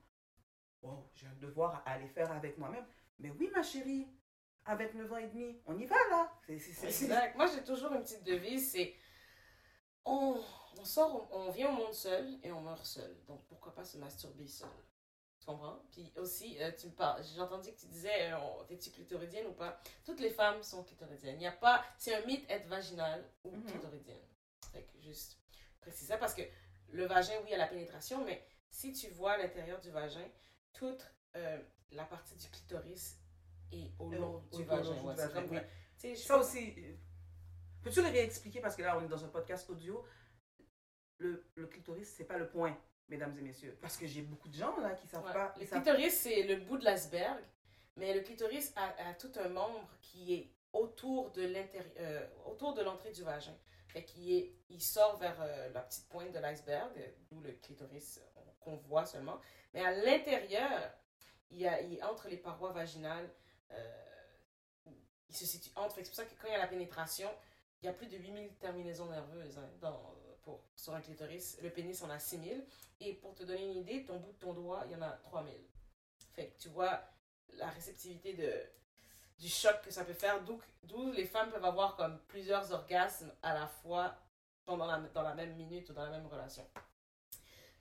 [0.83, 2.85] wow, j'ai un devoir à aller faire avec moi-même.
[3.17, 4.07] Mais oui, ma chérie,
[4.65, 6.31] avec 9 ans et demi, on y va là.
[6.47, 7.35] Exact.
[7.35, 8.93] Moi, j'ai toujours une petite devise, c'est
[10.03, 10.39] on,
[10.77, 13.17] on sort, on, on vient au monde seul et on meurt seul.
[13.27, 14.69] Donc, pourquoi pas se masturber seul?
[15.45, 15.79] Tu comprends?
[15.91, 19.53] Puis aussi, euh, tu me parles, j'ai entendu que tu disais, euh, t'es-tu clitoridienne ou
[19.53, 19.79] pas?
[20.03, 21.35] Toutes les femmes sont clitoridiennes.
[21.35, 23.63] Il n'y a pas, c'est un mythe être vaginal ou Mhm.
[23.65, 24.23] clitoridienne.
[24.73, 25.37] Fait que juste
[25.81, 26.41] préciser ça parce que
[26.89, 30.27] le vagin, oui, il y a la pénétration, mais si tu vois l'intérieur du vagin,
[30.73, 31.61] toute euh,
[31.91, 33.19] la partie du clitoris
[33.71, 34.99] est au long du vagin.
[35.03, 35.13] ouais.
[35.15, 36.17] C'est comme, oui.
[36.17, 36.95] Ça aussi, euh,
[37.83, 40.03] peux-tu le réexpliquer parce que là, on est dans un podcast audio.
[41.19, 42.75] Le, le clitoris, c'est pas le point,
[43.09, 43.77] mesdames et messieurs.
[43.81, 45.33] Parce que j'ai beaucoup de gens là qui savent Ouais.
[45.33, 45.53] pas.
[45.59, 47.43] Le savent- clitoris, c'est le bout de l'iceberg,
[47.95, 52.73] mais le clitoris a, a tout un membre qui est autour de l'intérieur, euh, autour
[52.73, 53.55] de l'entrée du vagin.
[53.87, 56.91] Fait qu'il est, il sort vers euh, la petite pointe de l'iceberg,
[57.29, 59.39] d'où le clitoris euh, qu'on voit seulement.
[59.73, 60.91] Mais à l'intérieur,
[61.51, 63.29] il, y a, il entre les parois vaginales.
[63.71, 64.01] euh,
[65.29, 65.95] il se situe entre.
[65.95, 67.29] C'est pour ça que quand il y a la pénétration,
[67.81, 70.14] il y a plus de 8000 terminaisons nerveuses hein, dans,
[70.45, 71.57] pour, sur un clitoris.
[71.61, 72.65] Le pénis en a 6000.
[73.01, 75.09] Et pour te donner une idée, ton bout de ton doigt, il y en a
[75.09, 75.53] 3000.
[76.33, 77.01] Fait que tu vois
[77.53, 78.53] la réceptivité de,
[79.39, 80.41] du choc que ça peut faire,
[80.83, 84.15] d'où les femmes peuvent avoir comme plusieurs orgasmes à la fois
[84.65, 86.65] pendant la, dans la même minute ou dans la même relation.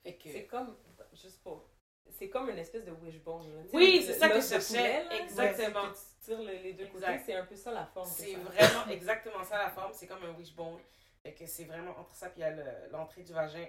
[0.03, 0.31] Fait que...
[0.31, 0.75] C'est comme,
[1.13, 1.69] juste pour.
[2.11, 3.51] C'est comme une espèce de wishbone.
[3.55, 3.63] là.
[3.73, 5.05] Oui, c'est ça que je cherchais.
[5.23, 5.89] Exactement.
[5.91, 7.11] que Tu tires le- les deux Exact.
[7.13, 8.07] côtés, c'est un peu ça la forme.
[8.15, 9.91] C'est vraiment exactement ça la forme.
[9.93, 10.79] C'est comme un wishbone.
[11.25, 13.67] Fait que c'est vraiment entre ça, puis il y a le- l'entrée du vagin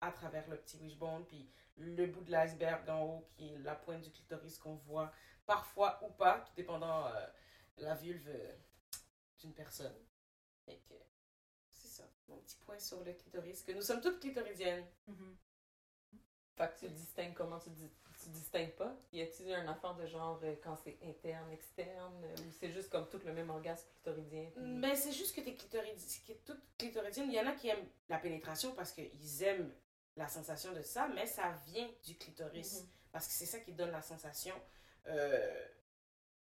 [0.00, 3.74] à travers le petit wishbone, puis le bout de l'iceberg en haut, qui est la
[3.74, 5.12] pointe du clitoris qu'on voit
[5.44, 7.26] parfois ou pas, tout dépendant euh,
[7.78, 8.56] la vulve euh,
[9.40, 9.92] d'une personne.
[10.64, 10.94] Fait que
[11.68, 14.86] c'est ça, mon petit point sur le clitoris, que nous sommes toutes clitoridiennes.
[15.08, 15.36] Mhm.
[16.56, 17.90] Fait que tu le distingues comment tu, dis,
[18.26, 18.94] tu distingues pas?
[19.12, 22.90] Y a-t-il un affaire de genre euh, quand c'est interne, externe, euh, ou c'est juste
[22.90, 24.50] comme tout le même orgasme clitoridien?
[24.54, 27.68] puis- Ben, c'est juste que t'es clitoridienne, que toute clitoridienne, il y en a qui
[27.68, 29.72] aiment la pénétration parce qu'ils aiment
[30.16, 32.80] la sensation de ça, mais ça vient du clitoris.
[32.82, 32.88] Mhm.
[33.12, 34.54] Parce que c'est ça qui donne la sensation
[35.06, 35.66] euh,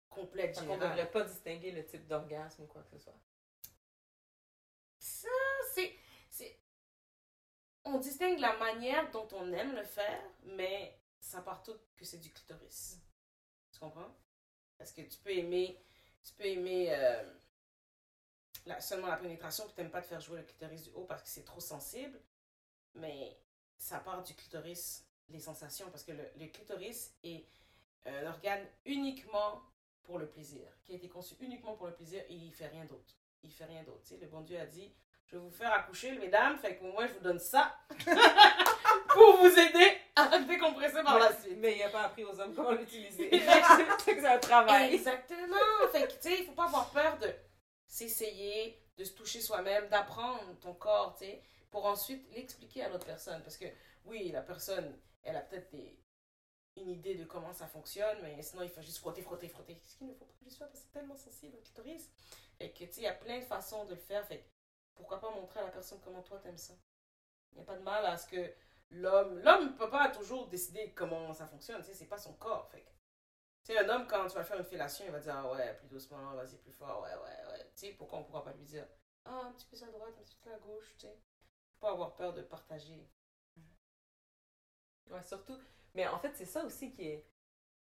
[0.08, 0.90] complète, Fait qu'on générale.
[0.96, 3.18] devrait pas distinguer le type d'orgasme ou quoi que ce soit.
[4.98, 5.28] Ça,
[5.74, 5.92] c'est...
[7.88, 12.18] On distingue la manière dont on aime le faire, mais ça part tout que c'est
[12.18, 13.00] du clitoris.
[13.72, 14.14] Tu comprends?
[14.78, 15.82] Parce que tu peux aimer,
[16.22, 17.24] tu peux aimer euh,
[18.80, 21.28] seulement la pénétration, puis t'aimes pas te faire jouer le clitoris du haut parce que
[21.28, 22.20] c'est trop sensible,
[22.94, 23.36] mais
[23.76, 27.44] ça part du clitoris, les sensations, parce que le, clitoris est
[28.04, 29.62] un organe uniquement
[30.04, 32.84] pour le plaisir, qui a été conçu uniquement pour le plaisir et il fait rien
[32.84, 34.02] d'autre il fait rien d'autre.
[34.20, 34.92] Le bon Dieu a dit
[35.26, 37.78] Je vais vous faire accoucher, mesdames, fait que moi, je vous donne ça
[39.08, 41.56] pour vous aider à décompresser par la suite.
[41.58, 43.30] Mais il a pas appris aux hommes comment l'utiliser.
[43.98, 44.94] c'est que c'est un travail.
[44.94, 45.56] Exactement.
[45.92, 47.32] fait que, tu sais, il faut pas avoir peur de
[47.86, 53.06] s'essayer, de se toucher soi-même, d'apprendre ton corps, tu sais, pour ensuite l'expliquer à l'autre
[53.06, 53.42] personne.
[53.42, 53.66] Parce que,
[54.04, 55.98] oui, la personne, elle a peut-être des-
[56.76, 59.76] une idée de comment ça fonctionne, mais sinon, il faut juste frotter, frotter, frotter.
[59.86, 62.10] Ce qu'il ne faut pas juste faire parce que c'est tellement sensible au clitoris.
[62.60, 64.26] Et que, tu sais, il y a plein de façons de le faire.
[64.26, 64.44] Fait
[64.94, 66.74] pourquoi pas montrer à la personne comment toi t'aimes ça?
[67.52, 68.52] Il n'y a pas de mal à ce que
[68.90, 69.38] l'homme.
[69.40, 72.68] L'homme peut pas toujours décider comment ça fonctionne, tu sais, c'est pas son corps.
[72.70, 72.86] Fait
[73.62, 75.88] sais, un homme, quand tu vas faire une fellation, il va dire Ah ouais, plus
[75.88, 77.70] doucement, vas-y, plus fort, ouais, ouais, ouais.
[77.74, 78.86] Tu sais, pourquoi on pourra pas lui dire
[79.24, 81.18] Ah, un petit peu à droite, un petit peu à gauche, tu sais.
[81.80, 83.10] Pas avoir peur de partager.
[85.10, 85.58] Ouais, surtout.
[85.94, 87.28] Mais en fait, c'est ça aussi qui est.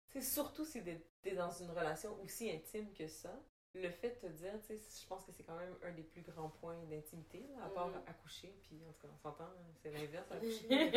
[0.10, 0.84] C'est surtout si
[1.22, 3.34] t'es dans une relation aussi intime que ça,
[3.82, 6.04] le fait de te dire, tu sais, je pense que c'est quand même un des
[6.04, 8.02] plus grands points d'intimité, à part Mhm.
[8.08, 9.50] accoucher, puis en tout cas, on s'entend,
[9.82, 10.92] c'est l'inverse, accoucher.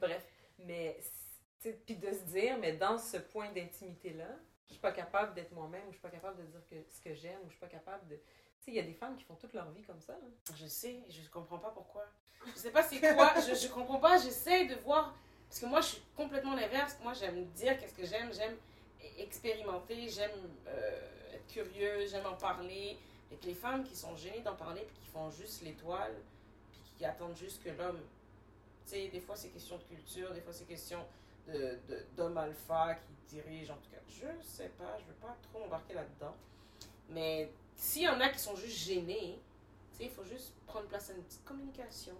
[0.00, 0.26] Bref,
[0.58, 0.98] mais,
[1.86, 4.28] puis de se dire, mais dans ce point d'intimité-là,
[4.66, 7.00] je suis pas capable d'être moi-même, ou je suis pas capable de dire que, ce
[7.00, 8.16] que j'aime, ou je suis pas capable de.
[8.16, 8.22] Tu
[8.66, 10.16] sais, il y a des femmes qui font toute leur vie comme ça.
[10.54, 12.06] Je sais, je comprends pas pourquoi.
[12.46, 15.14] Je sais pas c'est quoi, je, je comprends pas, j'essaie de voir.
[15.48, 16.96] Parce que moi, je suis complètement l'inverse.
[17.02, 18.56] Moi, j'aime dire qu'est-ce que j'aime, j'aime
[19.18, 20.30] expérimenter, j'aime
[20.66, 21.00] euh,
[21.32, 22.98] être curieux, j'aime en parler.
[23.32, 26.14] Et que les femmes qui sont gênées d'en parler, puis qui font juste l'étoile,
[26.72, 28.00] puis qui attendent juste que l'homme
[28.84, 30.98] Tu sais, des fois, c'est question de culture, des fois, c'est question
[31.46, 33.72] de, de, alpha qui dirigent.
[33.72, 36.34] En tout cas, je sais pas, je veux pas trop embarquer là-dedans.
[37.08, 39.38] Mais s'il y en a qui sont juste gênés,
[39.92, 42.16] tu sais, il faut juste prendre place à une petite communication.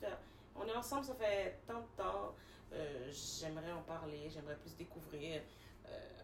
[0.00, 0.18] Faire,
[0.56, 2.34] on est ensemble, ça fait tant de temps.
[2.72, 5.40] euh, j'aimerais en parler, j'aimerais plus découvrir.
[5.86, 6.17] Euh,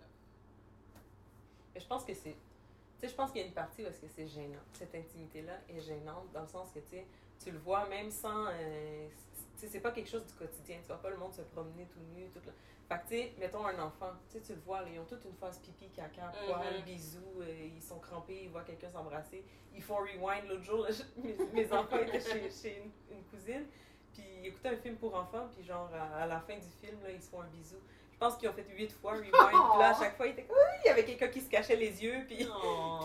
[1.75, 2.31] Mais je pense que c'est.
[2.35, 4.61] Tu sais, je pense qu'il y a une partie où est-ce que c'est gênant.
[4.73, 7.07] Cette intimité-là est gênante dans le sens que, tu sais,
[7.43, 8.47] tu le vois même sans.
[8.47, 9.09] euh,
[9.57, 10.79] tu sais, c'est pas quelque chose du quotidien.
[10.81, 12.53] Tu vois pas le monde se promener tout nu, tout là.
[12.89, 15.05] Fait que, tu sais, mettons un enfant, tu sais, tu le vois, là, ils ont
[15.07, 16.85] toute une phase pipi, caca, poil, Mhm.
[16.85, 19.43] bisous, euh, ils sont crampés, ils voient quelqu'un s'embrasser.
[19.75, 23.25] Ils font rewind l'autre jour, là, je- mes, mes enfants étaient chez, chez une, une
[23.25, 23.65] cousine,
[24.13, 27.03] puis ils écoutaient un film pour enfants, puis genre, à, à la fin du film,
[27.03, 27.79] là, ils se font un bisou.
[28.15, 30.57] Je pense qu'ils ont fait huit fois rewind, puis là, à chaque fois, comme, oui,
[30.85, 32.47] il y avait quelqu'un qui se cachait les yeux, puis.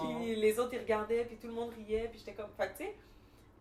[0.02, 2.52] Puis les autres, ils regardaient, puis tout le monde riait, puis j'étais comme.
[2.56, 2.96] Fait que, tu sais,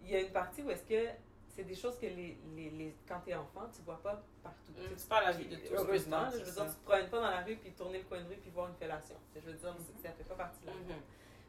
[0.04, 1.08] il y a une partie où est-ce que
[1.48, 4.72] c'est des choses que les, les, les, quand t'es enfant, tu vois pas partout.
[4.76, 6.64] Mm, Tu pas la vie de tous, Heureusement, je veux ça.
[6.64, 8.50] dire, tu te promènes pas dans la rue, puis tourner le coin de rue, puis
[8.50, 9.16] voir une fellation.
[9.34, 11.02] Je veux dire, c'est- ça fait pas partie de la Mhm.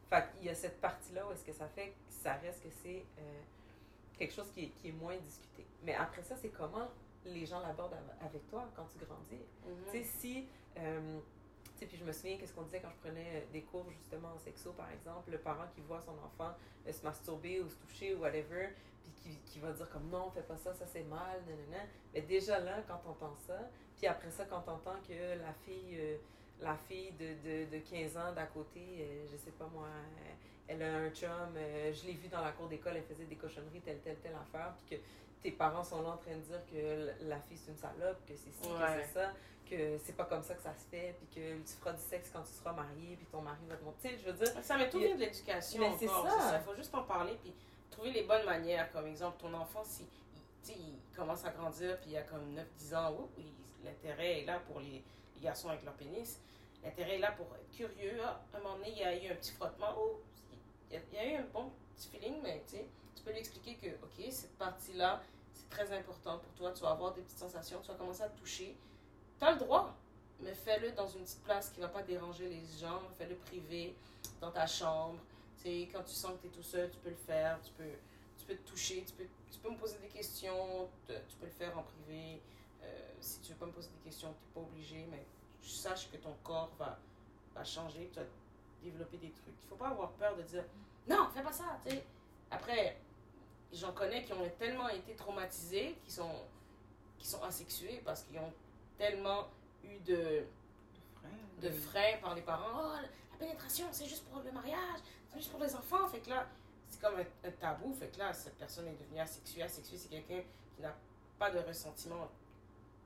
[0.10, 2.70] Fait qu'il y a cette partie-là où est-ce que ça fait que ça reste que
[2.82, 3.42] c'est euh,
[4.18, 5.68] quelque chose qui est, qui est moins discuté.
[5.84, 6.88] Mais après ça, c'est comment
[7.26, 9.44] les gens l'abordent av- avec toi quand tu grandis.
[9.66, 9.76] Mhm.
[9.92, 10.48] Tu sais, si.
[10.78, 11.20] euh,
[11.74, 13.86] tu sais, puis je me souviens qu'est-ce qu'on disait quand je prenais euh, des cours
[13.92, 16.54] justement en sexo, par exemple, le parent qui voit son enfant
[16.88, 18.70] euh, se masturber ou se toucher ou whatever,
[19.04, 21.86] puis qui, qui va dire comme non, fais pas ça, ça c'est mal, nanana.
[22.14, 26.18] Mais déjà là, quand t'entends ça, puis après ça, quand t'entends que la fille, euh,
[26.60, 30.34] la fille de, de, de 15 ans d'à côté, euh, je sais pas moi, euh,
[30.68, 33.38] elle a un chum, euh, je l'ai vu dans la cour d'école, elle faisait des
[33.38, 35.04] cochonneries, telle, telle, telle affaire, puis que
[35.42, 38.36] tes parents sont là en train de dire que la fille c'est une salope, que
[38.36, 39.32] c'est ci, que c'est ça,
[39.70, 42.30] que c'est pas comme ça que ça se fait, puis que tu feras du sexe
[42.34, 44.18] quand tu seras marié, puis ton mari va te montrer.
[44.18, 45.80] Je veux dire, Ça, mais tout y vient de l'éducation.
[45.80, 46.60] Mais c'est ça.
[46.60, 47.54] Il faut juste en parler puis
[47.92, 48.92] trouver les bonnes manières.
[48.92, 50.06] Comme exemple, ton enfant, si
[50.68, 53.30] il, il commence à grandir puis il a comme 9-10 ans,
[53.84, 55.04] l'intérêt est là pour les,
[55.36, 56.40] les garçons avec leur pénis.
[56.84, 58.18] L'intérêt est là pour être curieux.
[58.24, 59.94] Ah, à un moment donné, il y a eu un petit frottement.
[59.98, 60.20] Oh,
[60.90, 62.86] il, y a, il y a eu un bon petit feeling, mais tu sais,
[63.20, 65.22] tu peux lui expliquer que, OK, cette partie-là,
[65.54, 66.72] c'est très important pour toi.
[66.72, 67.80] Tu vas avoir des petites sensations.
[67.82, 68.76] Tu vas commencer à te toucher.
[69.40, 69.94] Tu as le droit
[70.42, 73.02] mais fais-le dans une petite place qui va pas déranger les gens.
[73.18, 73.94] Fais-le privé,
[74.40, 75.20] dans ta chambre.
[75.58, 77.60] Sais, quand tu sens que tu es tout seul, tu peux le faire.
[77.62, 77.92] Tu peux,
[78.38, 79.04] tu peux te toucher.
[79.06, 80.90] Tu peux, tu peux me poser des questions.
[81.06, 82.42] Tu peux le faire en privé.
[82.84, 82.88] Euh,
[83.20, 85.08] si tu veux pas me poser des questions, tu n'es pas obligé.
[85.12, 85.26] Mais
[85.62, 86.98] tu saches que ton corps va,
[87.54, 88.10] va changer.
[88.14, 88.26] Tu vas
[88.82, 89.56] développer des trucs.
[89.62, 90.64] Il faut pas avoir peur de dire
[91.10, 91.80] non, fais pas ça.
[91.84, 92.04] tu sais.
[92.52, 92.98] Après,
[93.74, 96.44] j'en connais qui ont tellement été traumatisés, qui sont,
[97.18, 98.54] qui sont asexués parce qu'ils ont
[98.98, 99.48] tellement
[99.84, 100.44] eu de,
[101.62, 102.82] de freins par les parents.
[102.84, 105.00] Oh, la pénétration, c'est juste pour le mariage,
[105.32, 106.08] c'est juste pour les enfants.
[106.08, 106.48] Fait que là,
[106.90, 107.94] c'est comme un, un tabou.
[107.94, 109.64] Fait que là, cette personne est devenue asexuée.
[109.64, 110.42] Asexuée, c'est quelqu'un
[110.76, 110.96] qui n'a
[111.38, 112.28] pas de ressentiment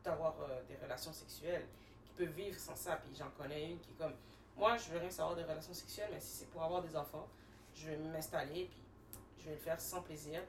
[0.04, 1.66] d'avoir euh, des relations sexuelles,
[2.04, 2.98] qui peut vivre sans ça.
[2.98, 4.14] Puis j'en connais une qui est comme,
[4.58, 7.28] moi, je veux rien savoir des relations sexuelles, mais si c'est pour avoir des enfants,
[7.74, 8.83] je vais m'installer, puis
[9.44, 10.42] je vais le faire sans plaisir,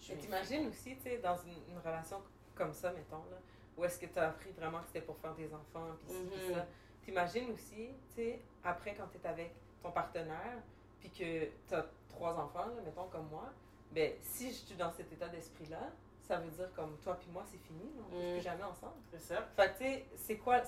[0.00, 2.20] puis t'imagines aussi, tu sais, dans une, une relation
[2.54, 3.38] comme ça, mettons, là,
[3.76, 6.48] où est-ce que tu as appris vraiment que c'était pour faire des enfants, puis puis
[6.48, 6.54] Mhm.
[6.54, 6.66] ça.
[7.04, 10.58] T'imagines aussi, tu sais, après quand tu es avec ton partenaire,
[11.00, 13.50] puis que tu as trois enfants, là, mettons comme moi,
[13.92, 15.90] ben si je suis dans cet état d'esprit-là,
[16.26, 18.32] ça veut dire comme toi puis moi, c'est fini, on ne Mhm.
[18.34, 18.94] plus jamais ensemble.
[19.10, 19.42] C'est ça.
[19.56, 20.62] Fait que, tu sais, c'est quoi.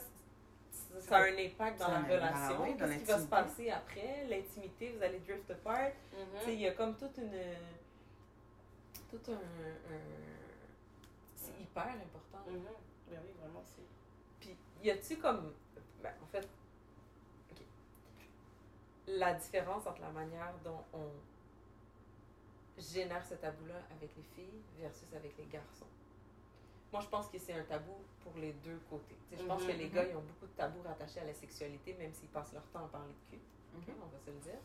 [1.00, 2.56] Ça a un impact dans la relation.
[2.58, 4.26] ah oui, dans Qu'est-ce qui va se passer après?
[4.28, 5.92] L'intimité, vous allez drift apart.
[6.10, 7.30] Tu sais, il y a comme toute une.
[9.10, 9.34] Tout un.
[9.34, 10.00] un-
[11.36, 12.50] c'est hyper important.
[12.50, 12.62] Mhm.
[13.10, 13.82] Ben oui, vraiment, c'est.
[14.40, 15.52] Puis, y a-tu comme.
[16.02, 16.48] Ben, en fait.
[19.08, 21.08] La différence entre la manière dont on
[22.80, 25.86] génère ce tabou-là avec les filles versus avec les garçons?
[26.92, 29.16] Moi, je pense que c'est un tabou pour les deux côtés.
[29.32, 29.92] Je pense Mhm, que les mhm.
[29.92, 32.84] gars, ils ont beaucoup de tabous rattachés à la sexualité, même s'ils passent leur temps
[32.84, 33.42] à parler de cul.
[33.74, 33.94] Mhm.
[34.02, 34.58] On va se le dire.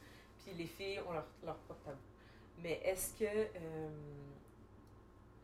[0.44, 1.98] Puis les filles ont leur, leur propre tabou.
[2.60, 3.26] Mais est-ce que.
[3.26, 3.90] euh,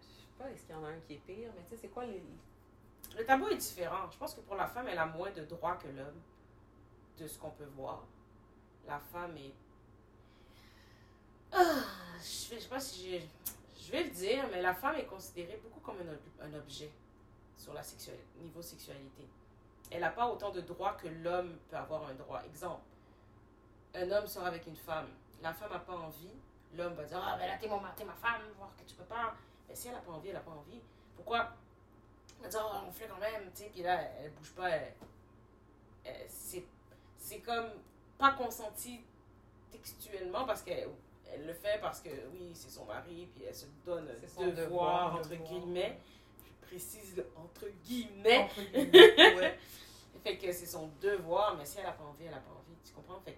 [0.02, 1.78] je sais pas, est-ce qu'il y en a un qui est pire, mais tu sais,
[1.82, 2.22] c'est quoi les.
[3.18, 4.10] Le tabou est différent.
[4.12, 6.22] Je pense que pour la femme, elle a moins de droits que l'homme,
[7.18, 8.04] de ce qu'on peut voir.
[8.88, 9.54] La femme est.
[11.52, 11.84] Ah,
[12.20, 13.30] je sais pas si j'ai.
[13.88, 16.92] Je vais le dire, mais la femme est considérée beaucoup comme un, ob- un objet
[17.56, 19.26] sur la sexualité, niveau sexualité.
[19.90, 22.44] Elle n'a pas autant de droits que l'homme peut avoir un droit.
[22.44, 22.82] Exemple,
[23.96, 25.08] un homme sort avec une femme.
[25.42, 26.34] La femme n'a pas envie.
[26.76, 29.34] L'homme va dire Ah, ben là, t'es, mon, ma femme, voir que tu peux pas.
[29.70, 30.82] Mais si elle n'a pas envie, elle n'a pas envie.
[31.16, 31.54] Pourquoi?
[32.40, 34.70] Elle va dire Oh, on fait quand même, tu sais, puis là, elle bouge pas.
[36.28, 36.66] c'est,
[37.18, 37.70] c'est comme
[38.18, 39.00] pas consenti
[39.72, 40.90] textuellement parce qu'elle
[41.34, 44.56] elle le fait parce que oui, c'est son mari, puis elle se donne son devoir,
[44.56, 45.50] devoir, entre devoir.
[45.50, 46.00] guillemets.
[46.62, 48.40] précise le entre guillemets.
[48.40, 49.60] Entre guillemets, ouais.
[50.24, 52.76] Fait que c'est son devoir, mais si elle a pas envie, elle a pas envie,
[52.84, 53.20] tu comprends?
[53.22, 53.38] Fait que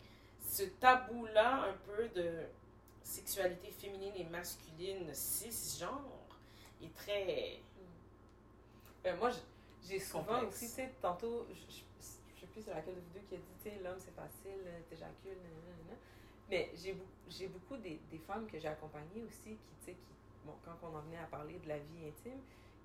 [0.50, 2.44] ce tabou-là, un peu de
[3.04, 6.02] sexualité féminine et masculine, cisgenre,
[6.82, 7.60] est très.
[9.06, 9.30] Euh, moi,
[9.88, 10.56] j'ai souvent Complexe.
[10.56, 11.84] aussi, tu sais, tantôt, je je-
[12.36, 14.16] je sais plus c'est laquelle de vous deux qui a dit, tu sais, l'homme c'est
[14.16, 15.98] facile, euh, t'éjacules, nanana.
[16.50, 20.14] Mais j'ai beaucoup des, des femmes que j'ai accompagnées aussi qui, tu sais, qui,
[20.46, 22.40] bon, quand on en venait à parler de la vie intime,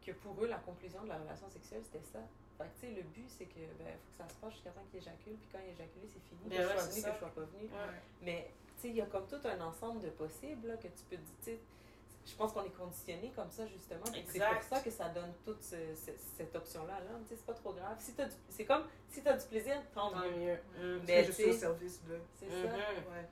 [0.05, 2.21] que pour eux, la conclusion de la relation sexuelle, c'était ça.
[2.59, 4.71] Fait que, tu sais, le but, c'est que, ben, faut que ça se passe jusqu'à
[4.71, 7.01] temps qu'il éjacule, puis quand il éjacule, c'est fini, Ben que je sois c'est venu,
[7.03, 7.09] ça.
[7.09, 7.65] que je sois pas venu.
[7.65, 8.01] Ouais.
[8.23, 11.03] Mais, tu sais, il y a comme tout un ensemble de possibles, là, que tu
[11.09, 11.59] peux dire, tu sais,
[12.27, 14.05] je pense qu'on est conditionné comme ça, justement.
[14.07, 17.01] C'est pour ça que ça donne toute ce- ce- cette option-là.
[17.01, 17.11] Là.
[17.29, 17.97] Sais, c'est pas trop grave.
[17.99, 18.15] Si
[18.51, 20.59] c'est comme, si tu as du plaisir, tant mieux.
[21.07, 22.19] Mais je suis au service de.
[22.39, 22.63] c'est Mhm.
[22.63, 22.77] ça.
[22.77, 23.29] Ouais.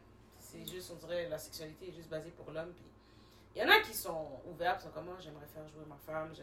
[0.53, 2.73] C'est juste, on dirait, la sexualité est juste basée pour l'homme.
[2.75, 2.85] Puis
[3.57, 6.35] il y en a qui sont ouverts, sont comme moi, j'aimerais faire jouer ma femme,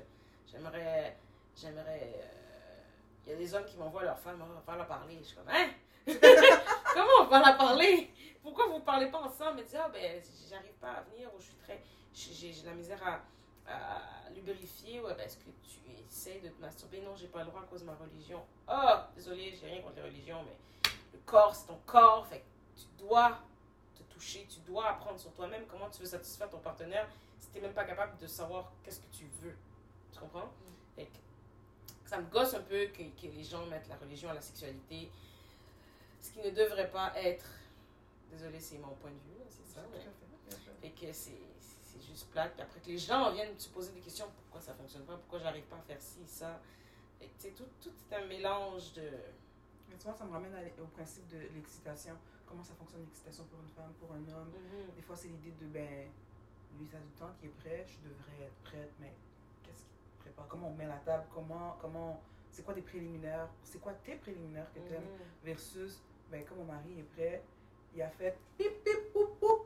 [0.51, 1.15] j'aimerais.
[1.55, 2.13] J'aimerais.
[2.17, 2.81] euh,
[3.25, 5.17] Il y a des hommes qui m'envoient leur femme, on va pas la parler.
[5.21, 5.69] Je suis comme, hein?
[6.93, 8.11] Comment on va la parler?
[8.41, 9.59] Pourquoi vous parlez pas ensemble?
[9.59, 11.83] Et dire, ah ben, j'arrive pas à venir, ou je suis très.
[12.13, 12.99] J'ai la misère
[13.67, 17.01] à, lubrifier, ou ben, est-ce que tu essaies de te masturber?
[17.01, 18.41] Non, j'ai pas le droit à cause de ma religion.
[18.67, 22.25] Oh, désolé, j'ai rien contre les religions, mais le corps, c'est ton corps.
[22.25, 22.45] Fait que
[22.81, 23.37] tu dois
[24.19, 27.07] toucher, tu dois apprendre sur toi-même comment tu veux satisfaire ton partenaire
[27.39, 29.55] si tu n'es même pas capable de savoir qu'est-ce que tu veux.
[30.11, 30.49] Tu comprends?
[30.95, 31.17] Fait que
[32.05, 35.09] ça me gosse un peu que, que les gens mettent la religion à la sexualité,
[36.21, 37.45] ce qui ne devrait pas être.
[38.31, 39.81] Désolé, c'est mon point de vue, c'est ça.
[39.91, 39.97] mais-
[40.81, 42.53] Fait que c'est juste plate.
[42.53, 45.39] Puis après que les gens viennent se poser des questions pourquoi ça fonctionne pas, pourquoi
[45.39, 46.59] j'arrive pas à faire ci, ça.
[47.37, 49.09] Sais, tout, tout est un mélange de.
[49.89, 52.13] Mais tu vois, ça me ramène à au principe de l'excitation.
[52.47, 54.51] Comment ça fonctionne l'excitation pour une femme, pour un homme?
[54.95, 56.07] Des fois, c'est l'idée de, ben,
[56.79, 59.13] lui, ça a du temps qui est prêt, je devrais être prête, mais
[59.63, 60.47] qu'est-ce qui te prépare?
[60.47, 61.25] Comment on met la table?
[61.33, 62.21] Comment, comment,
[62.51, 63.47] c'est quoi des préliminaires?
[63.63, 65.27] C'est quoi tes préliminaires que tu aimes Mhm.
[65.43, 67.43] versus, ben, comme mon mari est prêt,
[67.95, 69.65] il a fait pip, pip, poup, poup.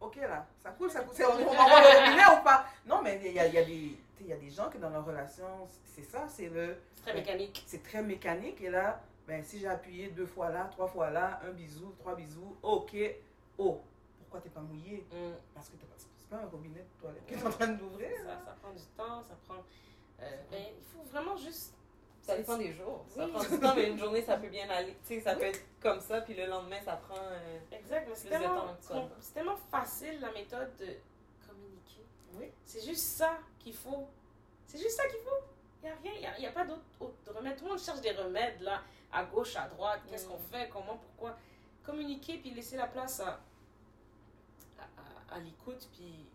[0.00, 1.14] Ok, là, ça coule, ça coule.
[1.18, 2.66] On, on va robinet ou pas?
[2.86, 4.90] Non, mais il y a, y, a des- il y a des gens que dans
[4.90, 5.46] leur relation,
[5.84, 6.76] c'est ça, c'est le.
[6.96, 7.64] C'est très mécanique.
[7.66, 8.60] C'est très mécanique.
[8.60, 12.14] Et là, ben, si j'ai appuyé deux fois là, trois fois là, un bisou, trois
[12.14, 12.94] bisous, ok.
[13.58, 13.80] Oh,
[14.20, 15.06] pourquoi t'es pas mouillé?
[15.12, 15.32] Mm.
[15.54, 18.10] Parce que t'es pas, c'est pas un robinet de toilette que t'es en train d'ouvrir.
[18.18, 19.62] Ça, ça prend du temps, ça prend.
[20.20, 21.74] euh, ben, il faut vraiment juste.
[22.22, 23.04] Ça dépend des jours.
[23.08, 23.32] Ça Oui.
[23.32, 24.96] prend du temps, mais une journée, ça peut bien aller.
[25.06, 27.18] Tu sais, ça peut être comme ça, puis le lendemain, ça prend.
[27.18, 28.64] euh, Exact, mais c'est tellement,
[29.20, 30.86] c'est tellement facile la méthode de
[31.46, 32.02] communiquer.
[32.34, 32.46] Oui.
[32.64, 34.06] C'est juste ça qu'il faut.
[34.66, 35.44] C'est juste ça qu'il faut.
[35.82, 37.56] Il n'y a rien, il n'y a, y a pas d'autre autre remède.
[37.58, 38.80] Tout le monde cherche des remèdes là,
[39.14, 40.00] à gauche, à droite.
[40.08, 40.30] Qu'est-ce Mm.
[40.30, 41.36] qu'on fait, comment, pourquoi.
[41.84, 43.40] Communiquer puis laisser la place à,
[45.30, 46.26] à, l'écoute puis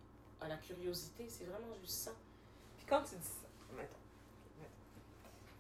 [0.42, 1.28] à la curiosité.
[1.30, 2.12] C'est vraiment juste ça.
[2.78, 3.94] Puis quand tu dis ça, mettons,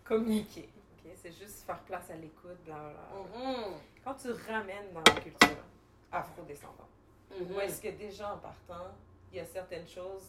[0.03, 0.69] communiquer,
[1.05, 2.99] ok, c'est juste faire place à l'écoute, blablabla.
[3.36, 3.73] Mhm.
[4.03, 5.63] Quand tu ramènes dans la culture
[6.12, 6.88] afro-descendante,
[7.32, 7.51] Mhm.
[7.55, 8.88] où est-ce que déjà en partant,
[9.32, 10.23] il y a certaines choses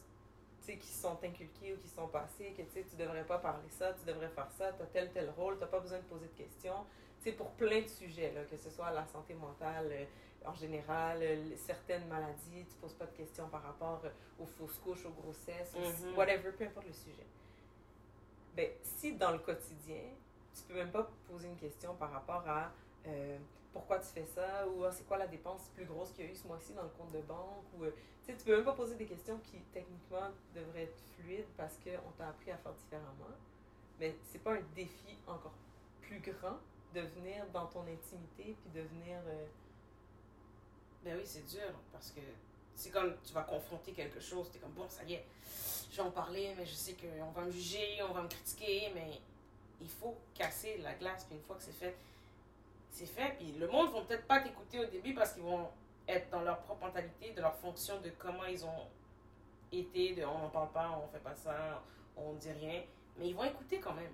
[0.66, 4.29] qui sont inculquées ou qui sont passées, que tu devrais pas parler ça, tu devrais
[4.29, 6.85] faire ça, tu as tel tel rôle, tu n'as pas besoin de poser de questions.
[7.20, 10.05] Sais, pour plein de sujets, là, que ce soit la santé mentale euh,
[10.46, 14.11] en général, euh, certaines maladies, tu poses pas de questions par rapport euh,
[14.42, 16.16] aux fausses couches, aux grossesses, Mhm.
[16.16, 17.27] whatever, peu importe le sujet.
[18.57, 20.03] Ben, si dans le quotidien,
[20.55, 22.70] tu peux même pas poser une question par rapport à
[23.07, 23.39] euh,
[23.73, 24.67] pourquoi tu fais ça?
[24.69, 26.83] Ou Ah, c'est quoi la dépense plus grosse qu'il y a eu ce mois-ci dans
[26.83, 27.65] le compte de banque?
[27.79, 27.91] Ou euh,
[28.27, 32.29] tu peux même pas poser des questions qui techniquement devraient être fluides parce qu'on t'a
[32.29, 33.37] appris à faire différemment.
[33.99, 35.55] Mais c'est pas un défi encore
[36.01, 36.59] plus grand
[36.95, 39.47] de venir dans ton intimité puis de venir euh,
[41.05, 42.21] Ben oui, c'est dur parce que
[42.75, 45.25] c'est comme tu vas confronter quelque chose, tu es comme bon, ça y est,
[45.91, 48.91] je vais en parler, mais je sais qu'on va me juger, on va me critiquer,
[48.95, 49.21] mais
[49.81, 51.95] il faut casser la glace, puis une fois que c'est fait,
[52.90, 53.35] c'est fait.
[53.38, 55.68] Puis le monde va peut-être pas t'écouter au début parce qu'ils vont
[56.09, 58.87] être dans leur propre mentalité, de leur fonction, de comment ils ont
[59.72, 61.83] été, de on n'en parle pas, on fait pas ça,
[62.16, 62.83] on dit rien,
[63.16, 64.12] mais ils vont écouter quand même.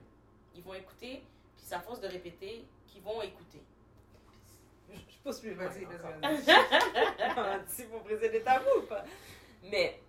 [0.54, 1.22] Ils vont écouter,
[1.56, 3.62] puis c'est à force de répéter qu'ils vont écouter.
[4.90, 9.04] je, je pousse plus Vas-y, vas-y, vous briser des tabous ou pas.
[9.62, 10.00] Mais,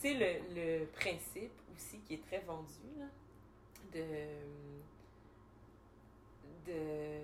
[0.00, 3.06] tu sais, le, le principe aussi qui est très vendu, là,
[3.92, 4.04] de.
[6.66, 7.20] de.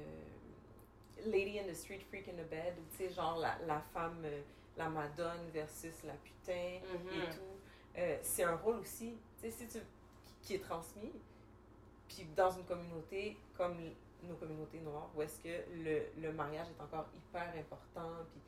[1.27, 4.23] Lady in the street, freak in the bed, ou tu sais, genre la, la femme,
[4.25, 4.41] euh,
[4.77, 7.29] la madone versus la putain et Mhm.
[7.35, 7.99] tout.
[7.99, 9.79] Euh, c'est un rôle aussi, tu sais, si tu,
[10.43, 11.13] qui, est transmis,
[12.09, 13.77] puis dans une communauté comme
[14.23, 18.41] nos communautés noires, où est-ce que le, le mariage est encore hyper important, puis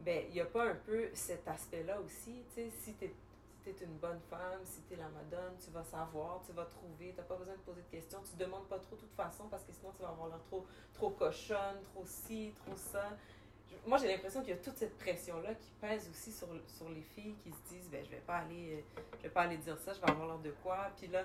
[0.00, 3.14] ben, il n'y a pas un peu cet aspect-là aussi, tu sais, si tu es,
[3.64, 6.64] tu es une bonne femme, si tu es la madone, tu vas savoir, tu vas
[6.64, 9.14] trouver, tu n'as pas besoin de poser de questions, tu demandes pas trop de toute
[9.14, 13.10] façon parce que sinon tu vas avoir l'air trop, trop cochonne, trop ci, trop ça.
[13.86, 17.02] moi, j'ai l'impression qu'il y a toute cette pression-là qui pèse aussi sur, sur les
[17.02, 18.84] filles qui se disent ben, je vais pas aller
[19.18, 20.90] je vais pas aller dire ça, je vais avoir l'air de quoi.
[20.96, 21.24] Puis là,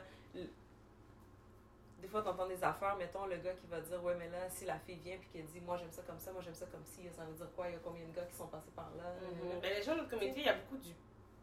[2.01, 4.49] des fois, tu entends des affaires, mettons le gars qui va dire Ouais, mais là,
[4.49, 6.65] si la fille vient puis qu'elle dit Moi, j'aime ça comme ça, moi, j'aime ça
[6.67, 8.71] comme ci, ça veut dire quoi Il y a combien de gars qui sont passés
[8.75, 9.03] par là?
[9.03, 9.61] Mm-hmm.
[9.61, 10.93] ben, Les gens de notre communauté, il y a beaucoup du.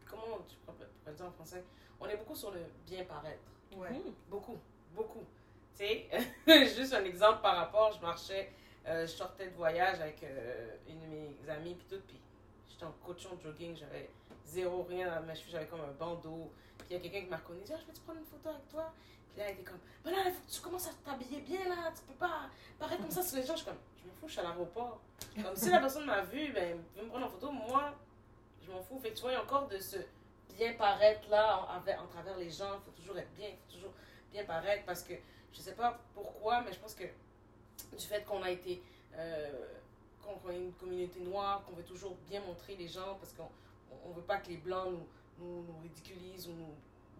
[0.09, 0.55] Comment tu
[1.13, 1.63] dire en français
[1.99, 3.51] On est beaucoup sur le bien paraître.
[3.75, 3.91] Ouais.
[3.91, 4.13] Mm.
[4.29, 4.57] Beaucoup,
[4.95, 5.23] beaucoup.
[5.77, 6.09] Tu sais,
[6.75, 8.51] juste un exemple par rapport, je marchais,
[8.87, 12.19] euh, je sortais de voyage avec euh, une de mes amies, puis tout, puis
[12.69, 14.09] j'étais en coachon de jogging, j'avais
[14.45, 16.51] zéro rien à ma cheville, j'avais comme un bandeau.
[16.77, 18.25] Puis il y a quelqu'un qui m'a reconnu, dit ah, je peux te prendre une
[18.25, 18.91] photo avec toi?
[19.37, 21.91] Là, elle était comme, ben là, il faut que tu commences à t'habiller bien là,
[21.95, 23.53] tu peux pas paraître comme ça sur les gens.
[23.53, 24.99] Je suis comme, je m'en fous, je suis à l'aéroport.
[25.35, 27.93] Comme si la personne m'a vu, ben, veut me prendre en photo, moi,
[28.65, 28.97] je m'en fous.
[28.99, 29.97] Fait que tu vois, il y a encore de ce
[30.57, 33.73] bien paraître là, en, en travers les gens, il faut toujours être bien, il faut
[33.77, 33.93] toujours
[34.31, 35.13] bien paraître parce que
[35.53, 38.81] je sais pas pourquoi, mais je pense que du fait qu'on a été.
[39.15, 39.67] Euh,
[40.43, 43.49] qu'on est une communauté noire, qu'on veut toujours bien montrer les gens parce qu'on
[44.05, 45.07] on veut pas que les blancs nous,
[45.39, 46.75] nous, nous ridiculisent ou nous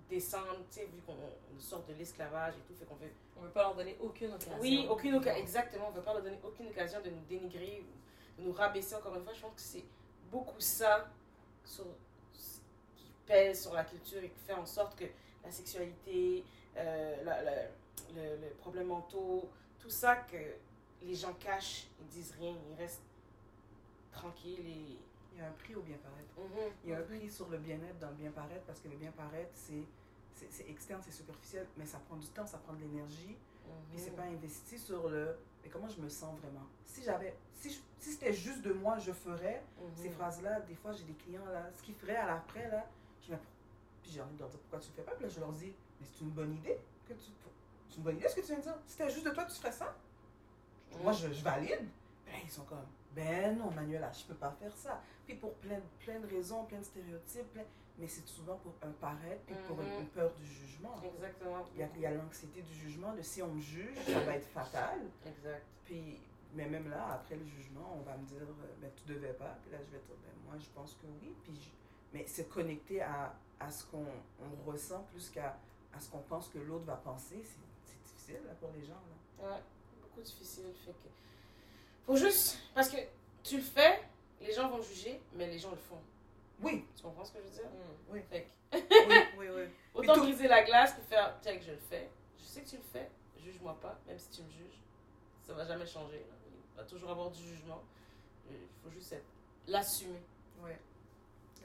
[0.09, 1.15] descendre, tu sais, vu qu'on
[1.57, 3.11] sort de l'esclavage et tout, fait qu'on veut...
[3.37, 4.57] On veut pas leur donner aucune occasion.
[4.59, 7.81] Oui, aucune occasion, exactement, on veut pas leur donner aucune occasion de nous dénigrer,
[8.37, 9.33] de nous rabaisser encore une fois.
[9.33, 9.85] Je pense que c'est
[10.29, 11.07] beaucoup ça
[11.63, 11.85] sur,
[13.27, 15.05] pèse sur la culture et qui fait en sorte que
[15.43, 16.43] la sexualité,
[16.77, 20.37] euh, la, le, le problème mentaux, tout ça que
[21.03, 23.03] les gens cachent, ils disent rien, ils restent
[24.11, 24.97] tranquilles et
[25.33, 26.33] il y a un prix au bien-paraître.
[26.37, 26.71] Mhm.
[26.83, 29.51] Il y a un prix sur le bien-être dans le bien-paraître parce que le bien-paraître,
[29.53, 29.83] c'est,
[30.49, 33.37] c'est, externe, c'est superficiel, mais ça prend du temps, ça prend de l'énergie.
[33.93, 36.65] Et c'est pas investi sur le mais comment je me sens vraiment?
[36.85, 39.91] Si j'avais si, si c'était juste de moi, je ferais mhm.
[39.95, 40.61] ces phrases-là.
[40.61, 42.85] Des fois, j'ai des clients là, ce qu'ils feraient à l'après là,
[43.29, 43.35] je
[44.01, 45.11] puis j'ai envie de leur dire pourquoi tu le fais pas?
[45.13, 47.31] Puis là, je leur dis mais c'est une bonne idée que tu
[47.89, 48.75] c'est une bonne idée ce que tu viens de dire.
[48.85, 49.95] Si c'était juste de toi, tu ferais ça.
[51.01, 51.87] Moi, je, je valide.
[52.25, 52.85] Ben, ils sont comme
[53.17, 55.01] ben non, Manuela, je peux pas faire ça.
[55.25, 57.57] Puis pour plein, plein de raisons, plein de stéréotypes,
[57.97, 60.05] mais c'est souvent pour un paraître, puis pour une, mhm.
[60.13, 61.01] peur du jugement.
[61.03, 61.65] Exactement.
[61.75, 64.99] Il y a, l'anxiété du jugement, de si on me juge, ça va être fatal.
[65.25, 65.65] Exact.
[65.83, 66.19] Puis,
[66.53, 69.57] mais même là, après le jugement, on va me dire, euh, ben tu devais pas.
[69.63, 71.33] Puis là, je vais dire, ben moi, je pense que oui.
[71.43, 71.71] Puis
[72.13, 74.05] mais c'est connecté à, à ce qu'on
[74.41, 75.57] on ressent plus qu'à
[75.93, 77.43] à ce qu'on pense que l'autre va penser.
[77.85, 78.93] C'est difficile là, pour les gens.
[79.41, 79.49] Là.
[79.49, 79.61] Ouais,
[80.01, 80.65] beaucoup difficile.
[80.85, 81.09] Fait que
[82.05, 82.59] faut juste.
[82.73, 82.97] Parce que
[83.43, 84.01] tu le fais,
[84.41, 85.99] les gens vont juger, mais les gens le font.
[86.61, 86.85] Oui.
[86.95, 87.65] Tu comprends ce que je veux dire?
[87.65, 88.13] Mm.
[88.13, 88.21] Oui.
[88.29, 89.63] Fait oui, oui, oui.
[89.93, 92.09] Autant briser la glace pour faire, tiens, que je le fais.
[92.37, 94.81] Je sais que tu le fais, juge-moi pas, même si tu me juges.
[95.43, 96.25] Ça va jamais changer.
[96.73, 97.81] Il va toujours avoir du jugement.
[98.49, 99.15] Il faut juste
[99.67, 100.21] l'assumer.
[100.61, 100.71] Oui.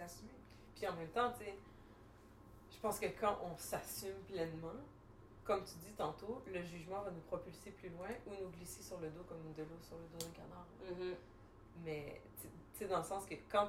[0.03, 0.35] L'assumer.
[0.75, 1.55] Puis en même temps, tu sais,
[2.73, 4.83] je pense que quand on s'assume pleinement,
[5.45, 8.99] comme tu dis tantôt, le jugement va nous propulser plus loin ou nous glisser sur
[8.99, 10.67] le dos comme de l'eau sur le dos d'un canard.
[10.83, 11.15] Mm-hmm.
[11.85, 13.69] Mais, tu sais, dans le sens que quand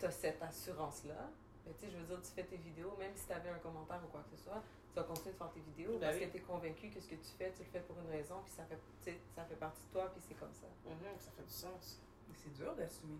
[0.00, 1.30] tu as cette assurance-là,
[1.64, 3.58] ben, tu sais, je veux dire, tu fais tes vidéos, même si tu avais un
[3.58, 6.18] commentaire ou quoi que ce soit, tu vas continuer de faire tes vidéos ben parce
[6.18, 8.42] que tu es convaincu que ce que tu fais, tu le fais pour une raison,
[8.44, 8.78] puis ça fait,
[9.34, 10.66] ça fait partie de toi, puis c'est comme ça.
[10.86, 12.00] Mm-hmm, ça fait du sens.
[12.28, 13.18] Mais c'est dur d'assumer.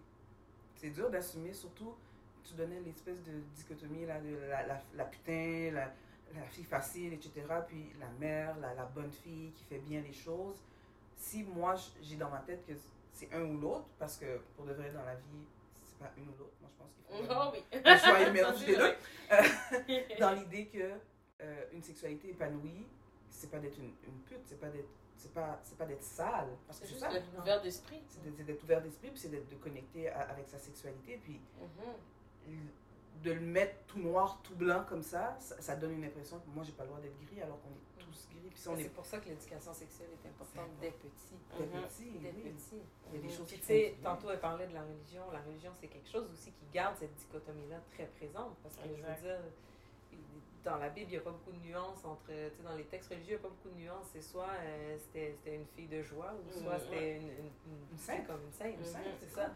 [0.83, 1.95] C'est dur d'assumer, surtout,
[2.43, 5.93] tu donnais l'espèce de dichotomie là, de la, la, la putain, la
[6.35, 7.33] la fille facile, etc.
[7.67, 10.57] Puis la mère, la, la, bonne fille qui fait bien les choses.
[11.17, 12.73] Si moi, j'ai dans ma tête que
[13.13, 15.47] c'est un ou l'autre, parce que pour de vrai, dans la vie,
[15.83, 16.55] c'est pas une ou l'autre.
[16.61, 17.81] Moi, je pense qu'il faut oh, oui.
[17.85, 20.19] un choix mélange des deux.
[20.21, 20.93] Dans l'idée que
[21.43, 22.87] euh, une sexualité épanouie,
[23.31, 24.89] c'est pas d'être une, une, pute, c'est pas d'être
[25.23, 28.63] c'est pas c'est pas d'être sale parce que c'est juste d'être ouvert d'esprit c'est d'être
[28.63, 32.53] ouvert d'esprit puis c'est d'être de connecter avec sa sexualité puis mm-hmm
[33.23, 36.65] de le mettre tout noir, tout blanc comme ça, ça, donne une impression que moi,
[36.65, 38.51] j'ai pas le droit d'être gris alors qu'on est tous gris.
[38.55, 41.37] C'est pour ça que l'éducation sexuelle est importante dès petit.
[41.57, 41.83] Dès mhm.
[41.87, 42.83] petit, dès petit.
[43.13, 45.23] Il y a des choses tu sais, tantôt, elle parlait de la religion.
[45.33, 48.57] La religion, c'est quelque chose aussi qui garde cette dichotomie-là très présente.
[48.63, 49.39] Parce que, je veux dire,
[50.65, 52.27] dans la Bible, il n'y a pas beaucoup de nuances entre.
[52.27, 54.07] Tu sais, dans les textes religieux, il n'y a pas beaucoup de nuances.
[54.13, 58.27] C'est soit euh, c'était une fille de joie ou soit c'était une, une, sainte.
[58.27, 58.77] comme une sainte.
[59.21, 59.51] c'est ça.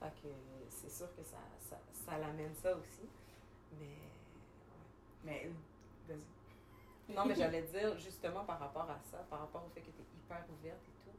[0.00, 0.28] Fait que
[0.68, 3.08] c'est sûr que ça, ça, ça l'amène ça aussi.
[3.78, 3.98] Mais.
[5.24, 5.50] Mais.
[6.08, 7.14] Vas-y.
[7.14, 10.00] Non, mais j'allais dire justement par rapport à ça, par rapport au fait que tu
[10.00, 11.16] es hyper ouverte et tout,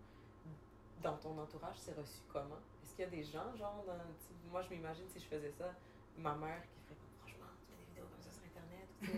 [1.02, 2.60] dans ton entourage, c'est reçu comment?
[2.84, 3.98] Est-ce qu'il y a des gens, genre, dans,
[4.52, 5.74] moi je m'imagine si je faisais ça,
[6.18, 9.12] ma mère qui ferait franchement, tu fais des vidéos comme ça sur Internet, je,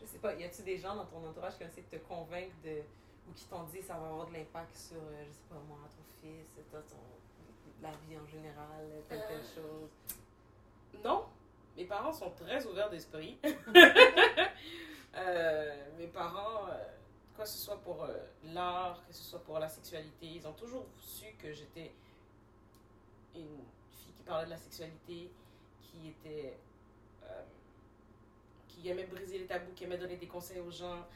[0.00, 2.02] je sais pas, y a-tu des gens dans ton entourage qui ont essayé de te
[2.04, 2.82] convaincre de,
[3.28, 5.78] ou qui t'ont dit ça va avoir de l'impact sur, euh, je sais pas moi,
[5.88, 6.78] ton fils, ton,
[7.82, 9.90] la vie en général, telle, telle euh, chose?
[11.04, 11.26] Non,
[11.76, 13.38] mes parents sont très ouverts d'esprit.
[15.16, 16.66] Euh, mes parents,
[17.38, 18.04] que ce soit pour
[18.46, 21.92] l'art, que ce soit pour la sexualité, ils ont toujours su que j'étais
[23.36, 23.62] une
[23.92, 25.30] fille qui parlait de la sexualité,
[25.80, 26.58] qui était.
[27.22, 27.42] euh,
[28.84, 31.06] qui aimait briser les tabous, qui aimait donner des conseils aux gens.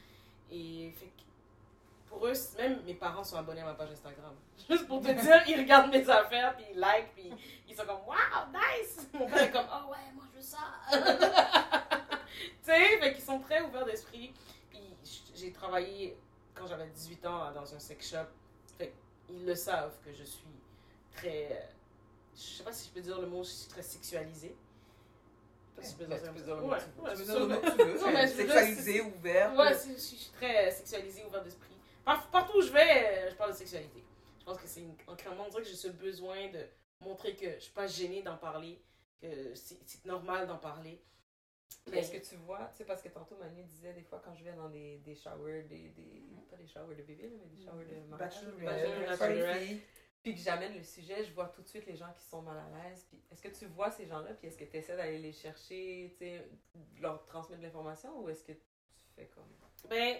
[0.51, 0.91] Et
[2.07, 4.33] pour eux, même mes parents sont abonnés à ma page Instagram.
[4.69, 7.31] Juste pour te dire, ils regardent mes affaires, puis ils like, puis
[7.67, 9.07] ils sont comme Wow, nice!
[9.13, 10.57] Mon père est comme Oh ouais, moi je veux ça!
[12.41, 14.33] tu sais, fait qu'ils sont très ouverts d'esprit.
[14.71, 14.81] Puis
[15.35, 16.17] j'ai travaillé
[16.55, 18.87] quand j'avais 18 ans dans un sex shop.
[19.27, 20.59] Qu'ils le savent que je suis
[21.15, 21.69] très.
[22.35, 24.55] Je sais pas si je peux dire le mot, je suis très sexualisée.
[28.27, 29.55] Sexualisé, ouvert.
[29.57, 31.73] Ouais, c'est- je suis je suis très sexualisée, ouverte d'esprit.
[32.05, 34.03] Par- Partout où je vais, euh, je parle de sexualité.
[34.39, 34.83] Je pense que c'est
[35.17, 36.65] clairement, dirait que j'ai ce besoin de
[37.01, 38.81] montrer que je suis pas gênée d'en parler,
[39.21, 41.01] que c'est normal d'en parler.
[41.91, 44.33] Mais est-ce que tu vois, tu sais, parce que tantôt Manu disait des fois quand
[44.35, 47.45] je vais dans des, des showers, des, des, pas des showers de bébé, là, mais
[47.55, 49.79] des showers de mariage, Bachelorette, bachelorette, bachelorette.
[50.33, 52.57] Puis que j'amène le sujet, je vois tout de suite les gens qui sont mal
[52.57, 53.05] à l'aise.
[53.09, 56.13] Puis est-ce que tu vois ces gens-là, puis est-ce que tu essaies d'aller les chercher,
[56.17, 58.59] tu sais, de leur transmettre de l'information, ou est-ce que tu
[59.15, 59.43] fais comme?
[59.89, 60.17] Ben,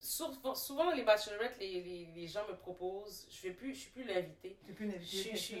[0.00, 4.04] souvent, souvent les bachelorettes, les, les, les gens me proposent, je plus, je suis plus
[4.04, 4.58] l'invitée.
[4.64, 5.58] Tu plus Je suis- tu je suis-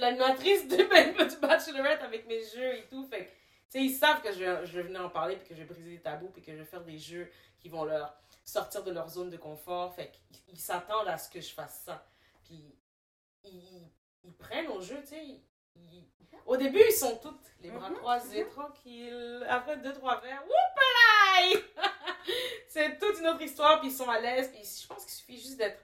[0.00, 3.06] l'animatrice ben, du Bachelorette avec mes jeux et tout.
[3.06, 3.34] Fait que, tu
[3.70, 5.66] sais, ils savent que je vais, je vais venir en parler, puis que je vais
[5.66, 8.90] briser les tabous, puis que je vais faire des jeux qui vont leur sortir de
[8.92, 9.94] leur zone de confort.
[9.94, 12.06] Fait qu'ils ils s'attendent à ce que je fasse ça.
[12.44, 12.74] Puis
[13.48, 13.88] ils,
[14.24, 15.24] ils prennent au jeu, tu sais.
[15.76, 16.04] ils-
[16.46, 19.44] Au début, ils sont toutes les bras Mhm, croisés, tranquilles.
[19.48, 20.42] Après deux, trois verres!
[22.68, 24.50] C'est toute une autre histoire, puis ils sont à l'aise.
[24.52, 25.82] Puis je pense qu'il suffit juste d'être,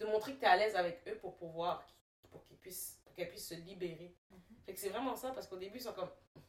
[0.00, 1.86] de montrer que tu es à l'aise avec eux pour pouvoir,
[2.30, 4.14] pour qu'ils puissent, pour qu'elles puissent se libérer.
[4.66, 6.10] Fait que c'est vraiment ça, parce qu'au début, ils sont comme.
[6.34, 6.40] Tu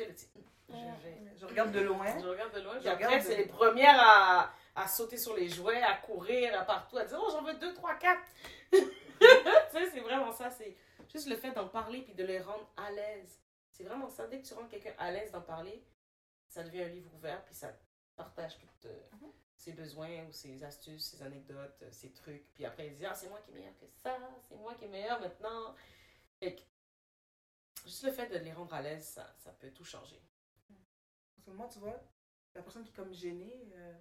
[0.00, 0.28] sais, le petit.
[0.68, 1.18] Je vais.
[1.40, 2.06] Je regarde de loin.
[2.20, 5.48] Je regarde de loin, Je après, regarde c'est les premières à, à sauter sur les
[5.48, 8.22] jouets, à courir à partout, à dire Oh, j'en veux deux, trois, quatre.
[9.20, 10.50] tu sais, c'est vraiment ça.
[10.50, 10.76] C'est
[11.10, 13.40] juste le fait d'en parler puis de les rendre à l'aise.
[13.70, 14.26] C'est vraiment ça.
[14.26, 15.84] Dès que tu rends quelqu'un à l'aise d'en parler,
[16.48, 17.72] ça devient un livre ouvert, puis ça
[18.16, 18.88] partage tous
[19.62, 22.52] ses besoins ou ses astuces, ses anecdotes, euh, ses trucs.
[22.52, 24.86] Puis après, il dit Ah, c'est moi qui est meilleur que ça, c'est moi qui
[24.86, 25.74] est meilleur maintenant.
[26.40, 26.62] Fait que,
[27.84, 30.20] juste le fait de les rendre à l'aise, ça, ça peut tout changer.
[31.36, 32.00] Parce que moi, tu vois,
[32.54, 33.94] la personne qui est comme gênée, euh,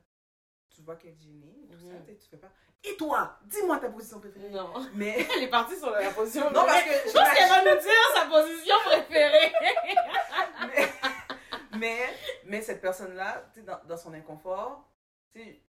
[0.74, 2.18] tu vois qu'elle est gênée, tout ça, Mhm.
[2.18, 2.50] tu fais pas.
[2.84, 4.50] Et toi, dis-moi ta position préférée.
[4.50, 4.74] Non.
[4.96, 5.16] Mais.
[5.38, 7.04] Elle est partie sur la position Non, parce préférée.
[7.04, 9.54] que Je pense qu'elle va nous dire sa position préférée.
[10.68, 10.90] mais,
[11.78, 11.98] mais,
[12.46, 14.88] mais cette personne-là, dans, dans son inconfort,
[15.34, 15.62] tu sais,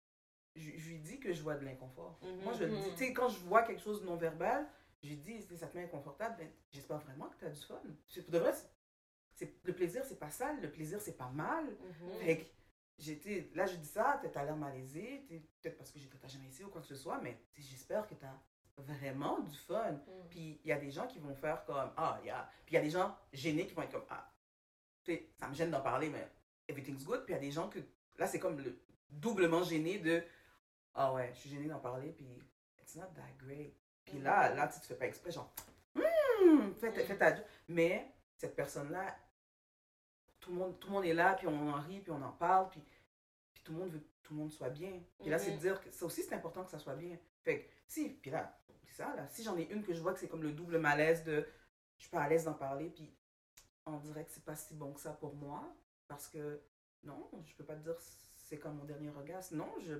[0.55, 2.17] je, je lui dis que je vois de l'inconfort.
[2.21, 2.43] Mhm.
[2.43, 4.65] Moi, je le dis, tu sais, quand je vois quelque chose de non-verbal,
[5.03, 7.75] je lui dis, ça te met inconfortable, ben, j'espère vraiment que tu as du fun.
[8.23, 8.53] Pour de vrai,
[9.63, 11.65] le plaisir, c'est pas sale, le plaisir, c'est pas mal.
[12.23, 12.43] Fait que
[13.01, 16.27] j'étais, là, je dis ça, peut-être t'as l'air malaisé, t'es- peut-être parce que je t'ai
[16.29, 18.33] jamais essayé ou quoi que ce soit, mais j'espère que t'as
[18.77, 19.99] vraiment du fun.
[20.29, 22.73] Puis il y a des gens qui vont faire comme, ah, il y a, puis
[22.73, 24.31] il y a des gens gênés qui vont être comme, ah,
[25.39, 26.27] ça me gêne d'en parler, mais
[26.67, 27.25] everything's good.
[27.25, 27.79] Puis il y a des gens que,
[28.17, 28.79] là, c'est comme le
[29.09, 30.23] doublement gêné de,
[30.93, 32.27] ah ouais, je suis gêné d'en parler, puis
[32.81, 33.73] it's not that great.
[34.05, 35.51] Puis là, là, tu tu fais pas exprès, genre,
[35.95, 37.35] hmm, fais, ta- fais ta.
[37.67, 39.15] Mais cette personne-là,
[40.41, 42.31] tout le, monde, tout le monde est là, puis on en rit, puis on en
[42.33, 42.81] parle, puis,
[43.53, 45.01] puis tout le monde veut que tout le monde soit bien.
[45.19, 45.61] Puis là, c'est de Mhm.
[45.61, 47.17] dire que ça aussi, c'est important que ça soit bien.
[47.43, 50.13] Fait que, si, puis là, c'est ça, là, si j'en ai une que je vois
[50.13, 51.47] que c'est comme le double malaise de,
[51.97, 53.13] je suis pas à l'aise d'en parler, puis
[53.85, 55.63] on dirait que c'est pas si bon que ça pour moi,
[56.07, 56.61] parce que,
[57.03, 59.57] non, je peux pas te dire c'est comme mon dernier orgasme.
[59.57, 59.93] Non, je,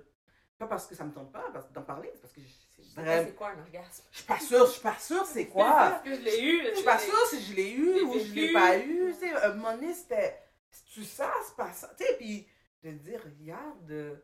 [0.62, 2.84] pas parce que ça me tente pas parce- d'en parler, c'est parce que je- c'est
[2.84, 4.04] sais vraiment, c'est quoi un orgasme.
[4.12, 6.02] je suis pas sûre, je suis pas sûre c'est quoi.
[6.04, 6.62] Que je l'ai eu?
[6.70, 9.14] Je suis pas sûre si je l'ai eu ou je l'ai pas eu.
[9.14, 10.40] Tu sais, un moment donné, c'était.
[10.70, 11.94] C'est-tu ça, c'est pas ça.
[11.98, 12.48] Tu sais, puis
[12.84, 14.16] de dire, regarde, euh,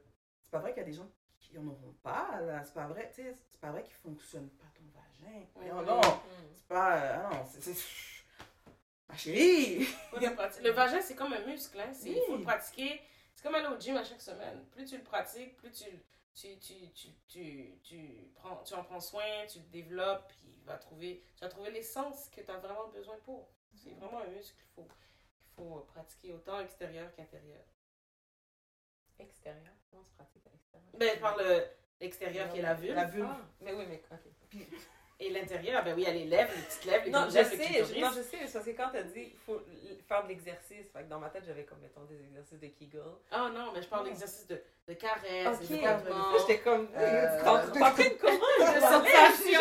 [0.41, 1.09] c'est pas vrai qu'il y a des gens
[1.39, 2.63] qui en auront pas, là.
[2.63, 5.45] C'est pas vrai, tu sais, c'est pas vrai qu'il fonctionne pas ton vagin.
[5.55, 5.85] Voyons Mhm.
[5.85, 6.05] donc,
[6.55, 6.93] c'est pas.
[6.93, 7.73] ah non, c'est.
[9.09, 9.87] Ma chérie!
[10.61, 11.79] Le vagin, c'est comme un muscle.
[11.79, 11.91] Hein?
[12.05, 13.01] Il faut le pratiquer.
[13.33, 14.65] C'est comme aller au gym à chaque semaine.
[14.71, 15.85] Plus tu le pratiques, plus tu,
[16.39, 20.63] tu, tu, tu, tu, tu, prends, tu en prends soin, tu le développes, puis il
[20.65, 23.49] va trouver, tu vas trouver l'essence que tu as vraiment besoin pour.
[23.75, 27.63] C'est vraiment un muscle qu'il faut, qu'il faut pratiquer autant extérieur qu'intérieur.
[29.19, 29.73] Extérieur?
[29.89, 30.91] Comment se pratique à l'extérieur?
[30.93, 31.65] Ben, par le-
[31.99, 32.95] l'extérieur qui est la vulve.
[32.95, 33.27] La vulve.
[33.29, 34.57] Ah, mais oui, mais ok.
[35.19, 37.31] Et l'intérieur, ben oui, il y a les lèvres, les petites lèvres, les Non, grandes
[37.31, 38.01] je lèvres, le sais, je, clitoris.
[38.03, 39.59] non, je sais, c'est parce que quand t'as dit il faut
[40.07, 43.01] faire de l'exercice, fait que dans ma tête j'avais comme mettons des exercices de Kegel.
[43.31, 44.09] Ah non, mais je parle Non.
[44.11, 46.37] d'exercice de, de caresse, Ok, de développement.
[46.37, 49.59] j'étais comme Euh, t'es en train de comment de sensation.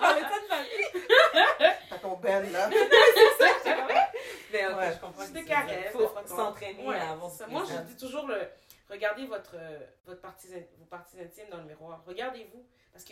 [1.90, 2.70] T'as ton ben là.
[4.52, 4.92] Mais ok, Ouais.
[4.94, 5.22] je comprends.
[5.66, 5.92] rêve.
[5.92, 6.98] faut s'entraîner Ouais,
[7.30, 7.44] ça.
[7.46, 8.40] du Moi, je dis toujours, le,
[8.88, 10.48] regardez votre, euh, votre partie,
[10.78, 12.02] vos parties intimes dans le miroir.
[12.06, 12.64] Regardez-vous.
[12.92, 13.04] Parce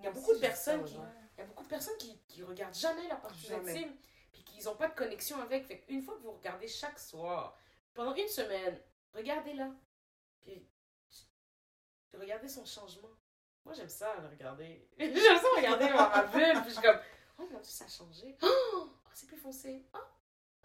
[0.00, 0.94] qu'il y a beaucoup de personnes qui...
[0.94, 3.96] Il y a beaucoup de personnes qui, qui regardent jamais leur partie intime,
[4.32, 5.66] puis qui n'ont pas de connexion avec.
[5.66, 7.56] Fait une fois que vous regardez chaque soir,
[7.94, 8.78] pendant une semaine,
[9.14, 9.70] regardez-la.
[10.42, 10.68] Puis
[12.14, 13.08] regardez son changement.
[13.64, 14.88] Moi, j'aime ça, le regarder.
[14.98, 17.00] j'aime ça regarder ma, bulle, puis je suis comme,
[17.38, 18.36] oh mon dieu, ça a changé.
[18.74, 19.84] Oh, c'est plus foncé.
[19.92, 20.08] Ah,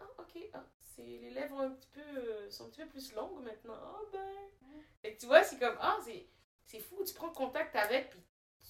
[0.00, 0.38] ah, ok.
[0.54, 3.74] Ah, c'est, les lèvres un petit peu, euh, sont un petit peu plus longues maintenant.
[3.74, 4.80] Ah, ben.
[5.02, 6.28] Fait que tu vois, c'est comme, ah, c'est,
[6.64, 7.02] c'est fou.
[7.04, 8.20] Tu prends contact avec, puis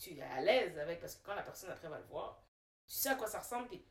[0.01, 2.43] tu es à l'aise avec, parce que quand la personne après va le voir,
[2.87, 3.85] tu sais à quoi ça ressemble, puis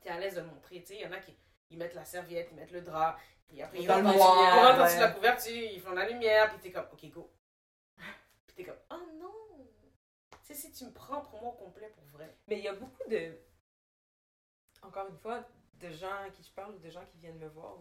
[0.00, 0.80] tu es à l'aise de le montrer.
[0.80, 1.36] Tu sais, il y en a qui
[1.70, 3.18] ils mettent la serviette, ils mettent le drap,
[3.48, 4.98] puis après ils rentrent dans noir, ouais.
[4.98, 7.32] la couverture, ils font la lumière, puis t'es comme, ok, go.
[8.46, 9.32] Puis t'es comme, oh non.
[10.44, 12.36] Tu sais, si tu me prends pour moi au complet pour vrai.
[12.46, 13.36] Mais il y a beaucoup de.
[14.82, 15.44] Encore une fois,
[15.80, 17.76] de gens à qui je parle ou de gens qui viennent me voir.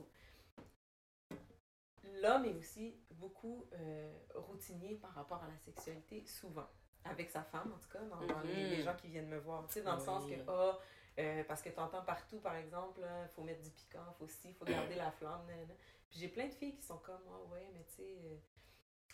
[2.21, 6.67] L'homme est aussi beaucoup euh, routinier par rapport à la sexualité, souvent.
[7.05, 8.69] Avec sa femme, en tout cas, dans, dans les, Mhm.
[8.71, 9.65] les gens qui viennent me voir.
[9.67, 10.77] Tu sais, dans le sens que, ah,
[11.19, 14.53] euh, parce que tu entends partout, par exemple, il faut mettre du piquant, faut ci,
[14.53, 15.45] faut garder la flamme.
[15.47, 15.73] nanana.
[16.09, 18.37] Puis j'ai plein de filles qui sont comme, ah ouais, mais tu sais, euh,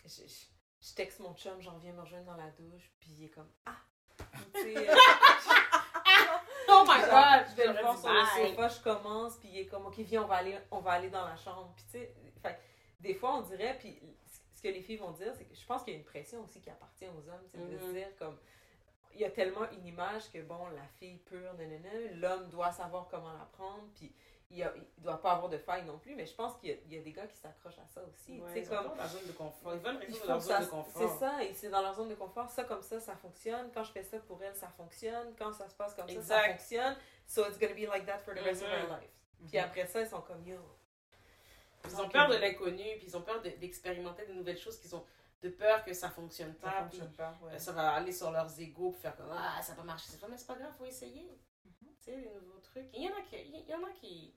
[0.04, 3.24] je, je- je texte mon chum, j'en viens me rejoindre dans la douche, puis il
[3.26, 3.76] est comme, ah!
[4.54, 4.94] Tu sais, euh,
[6.68, 9.66] Oh my god, je vais le voir sur le sofa, je commence, puis il est
[9.66, 11.72] comme, OK, viens, on va aller, on va aller dans la chambre.
[11.76, 12.14] Puis tu sais,
[13.00, 13.98] des fois, on dirait, puis
[14.62, 16.40] ce que les filles vont dire, c'est que je pense qu'il y a une pression
[16.44, 17.92] aussi qui appartient aux hommes, tu sais, de se Mhm.
[17.94, 18.38] dire comme,
[19.14, 23.08] il y a tellement une image que, bon, la fille pure, nanana, l'homme doit savoir
[23.10, 24.14] comment la prendre, puis
[24.50, 24.70] il ne
[25.02, 26.98] doit pas avoir de faille non plus, mais je pense qu'il y, a- il y
[26.98, 28.40] a des gars qui s'accrochent à ça aussi.
[28.40, 29.74] Ouais, ils comme, dans la zone de confort.
[29.74, 31.02] Ils veulent rester dans leur zone ça- de confort.
[31.02, 32.48] C'est ça, et c'est dans leur zone de confort.
[32.50, 33.70] Ça, comme ça, ça fonctionne.
[33.72, 35.34] Quand je fais ça pour elle, ça fonctionne.
[35.38, 36.96] Quand ça se passe comme ça, ça fonctionne.
[37.26, 38.74] So it's gonna be like that for the rest of Mhm.
[38.90, 39.10] our life.
[39.48, 40.58] Puis après ça, ils sont comme yo.
[41.84, 44.94] Ils ont peur de l'inconnu, puis ils ont peur de- d'expérimenter de nouvelles choses, qu'ils
[44.94, 45.04] ont
[45.42, 47.58] de peur que ça fonctionne Ça pas, puis fonctionne pas, ouais.
[47.58, 50.28] ça va aller sur leurs égaux, puis faire comme ah ça va marcher, c'est pas,
[50.28, 51.28] mais c'est pas grave, faut essayer.
[51.64, 51.72] Mhm.
[51.80, 52.86] Tu sais les nouveaux trucs.
[52.94, 54.34] Il y en a qui, il y en a qui,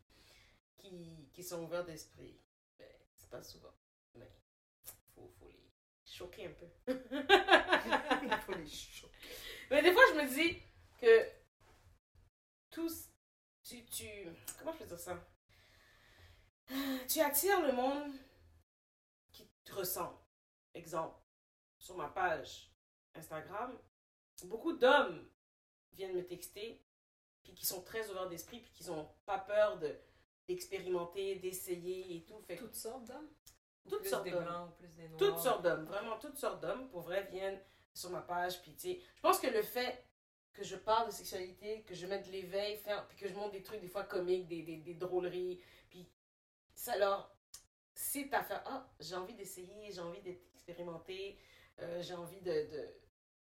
[0.77, 2.39] qui, qui sont ouverts d'esprit.
[2.79, 3.73] Ben, c'est pas souvent,
[4.15, 4.31] mais
[5.13, 5.69] faut, faut les
[6.03, 6.67] choquer un peu.
[8.23, 9.13] Il faut les choquer.
[9.69, 10.61] Mais des fois, je me dis
[10.99, 11.29] que
[12.71, 13.09] tous,
[13.63, 14.07] tu, tu,
[14.59, 15.17] comment je peux dire ça?
[17.07, 18.11] Tu attires le monde
[19.31, 20.17] qui te ressemble.
[20.73, 21.15] Exemple,
[21.77, 22.71] sur ma page
[23.13, 23.77] Instagram,
[24.45, 25.27] beaucoup d'hommes
[25.93, 26.83] viennent me texter,
[27.43, 29.95] puis qui sont très ouverts d'esprit, puis qui n'ont pas peur de
[30.47, 32.39] d'expérimenter, d'essayer et tout.
[32.41, 33.29] Fait Toutes sortes d'hommes?
[33.85, 34.71] Ou Toutes plus sortes d'hommes.
[35.17, 37.59] toutes sortes d'hommes, vraiment toutes sortes d'hommes, pour vrai, viennent
[37.93, 38.61] sur ma page.
[38.61, 40.05] Puis, tu sais, je pense que le fait
[40.53, 43.63] que je parle de sexualité, que je mette de l'éveil, puis que je montre des
[43.63, 46.07] trucs des fois comiques, des, des, des drôleries, puis
[46.75, 47.33] ça leur.
[47.93, 51.39] C'est à faire, ah, j'ai envie d'essayer, j'ai envie d'expérimenter,
[51.79, 52.67] euh, j'ai envie de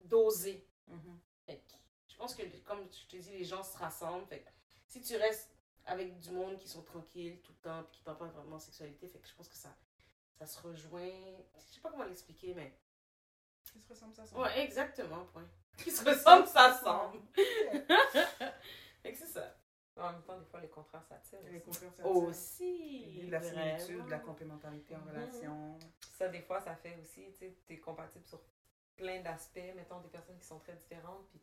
[0.02, 0.68] d'oser.
[0.88, 1.20] Mhm.
[1.46, 1.74] Fait que
[2.10, 4.28] je pense que, comme je te dis, les gens se rassemblent.
[4.28, 4.50] Fait que
[4.88, 5.50] si tu restes
[5.86, 8.62] avec du monde qui sont tranquilles tout le temps, puis qui parlent pas vraiment de
[8.62, 9.76] sexualité, fait que je pense que ça,
[10.38, 11.10] ça se rejoint.
[11.56, 12.78] Je sais pas comment l'expliquer, mais.
[13.76, 15.48] Ils se ressemblent, ça Ouais, exactement, point.
[15.78, 17.20] Qui se ressemblent, ça semble.
[19.02, 19.56] fait que c'est ça.
[19.96, 21.40] En même temps, des fois, les contraires s'attirent.
[21.52, 23.22] Les contraires, ça Aussi.
[23.26, 25.10] de la similitude, de la complémentarité en Mhm.
[25.10, 25.78] relation.
[26.14, 28.42] Ça, des fois, ça fait aussi, tu sais, t'es compatible sur
[28.96, 31.28] plein d'aspects, mettons des personnes qui sont très différentes.
[31.30, 31.40] Puis,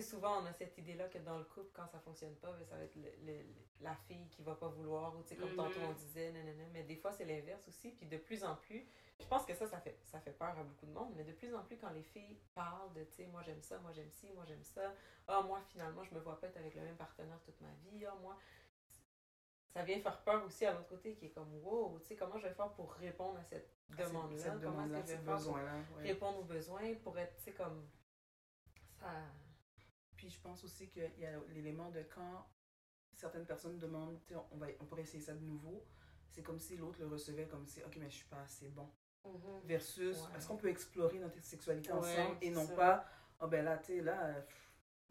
[0.00, 2.64] sais, souvent, on a cette idée-là que dans le couple, quand ça fonctionne pas, ben,
[2.64, 3.44] ça va être le- le-
[3.80, 6.64] la fille qui va pas vouloir, ou tu sais, comme tantôt on disait, nanana.
[6.72, 7.90] Mais des fois, c'est l'inverse aussi.
[7.90, 8.86] Puis, de plus en plus,
[9.20, 11.32] je pense que ça, ça fait, ça fait peur à beaucoup de monde, mais de
[11.32, 14.10] plus en plus, quand les filles parlent de, tu sais, moi j'aime ça, moi j'aime
[14.10, 14.94] ci, moi j'aime ça,
[15.28, 18.04] ah, moi finalement, je me vois pas être avec le même partenaire toute ma vie,
[18.04, 18.36] ah, moi
[19.72, 22.36] ça vient faire peur aussi à l'autre côté qui est comme wow, tu sais, comment
[22.38, 24.38] je vais faire pour répondre à cette demande-là?
[24.64, 25.34] Comment est-ce que je vais faire
[25.86, 26.02] pour ouais.
[26.02, 27.88] répondre aux besoins pour être, tu sais, comme
[29.00, 29.06] ça.
[30.22, 32.46] Puis je pense aussi qu'il y a l'élément de quand
[33.12, 34.20] certaines personnes demandent,
[34.52, 35.84] on, va, on pourrait essayer ça de nouveau,
[36.30, 38.88] c'est comme si l'autre le recevait comme si, ok, mais je suis pas assez bon.
[39.64, 40.38] Versus, Ouais.
[40.38, 42.74] est-ce qu'on peut explorer notre sexualité Ouais, ensemble et non ça.
[42.76, 43.06] pas,
[43.40, 44.46] oh ben là, tu là,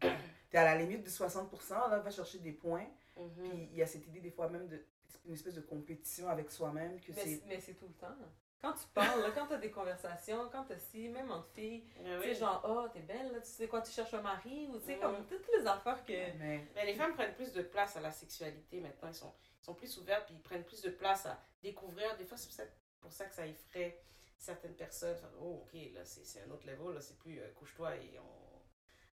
[0.00, 2.88] t'es à la limite de 60%, là, va chercher des points.
[3.18, 3.30] Mhm.
[3.50, 4.82] Puis il y a cette idée des fois même de
[5.26, 8.16] une espèce de compétition avec soi-même que c'est- mais c'est tout le temps.
[8.62, 11.84] Quand tu parles, là, quand tu as des conversations, quand tu si, même entre filles,
[11.98, 12.22] Ah tu oui.
[12.26, 14.86] sais, genre, oh, t'es belle, là, tu sais quoi, tu cherches un mari, ou tu
[14.86, 15.00] sais, Mhm.
[15.00, 16.12] comme toutes les affaires que.
[16.38, 19.08] mais Mais les femmes prennent plus de place à la sexualité maintenant.
[19.08, 22.16] Ils sont, ils sont plus ouvertes puis ils prennent plus de place à découvrir.
[22.18, 24.00] Des fois, c'est pour ça que ça effraie
[24.38, 25.18] certaines personnes.
[25.40, 26.94] Oh, ok, là, c'est c'est un autre level.
[26.94, 28.42] Là, c'est plus euh, couche-toi et on,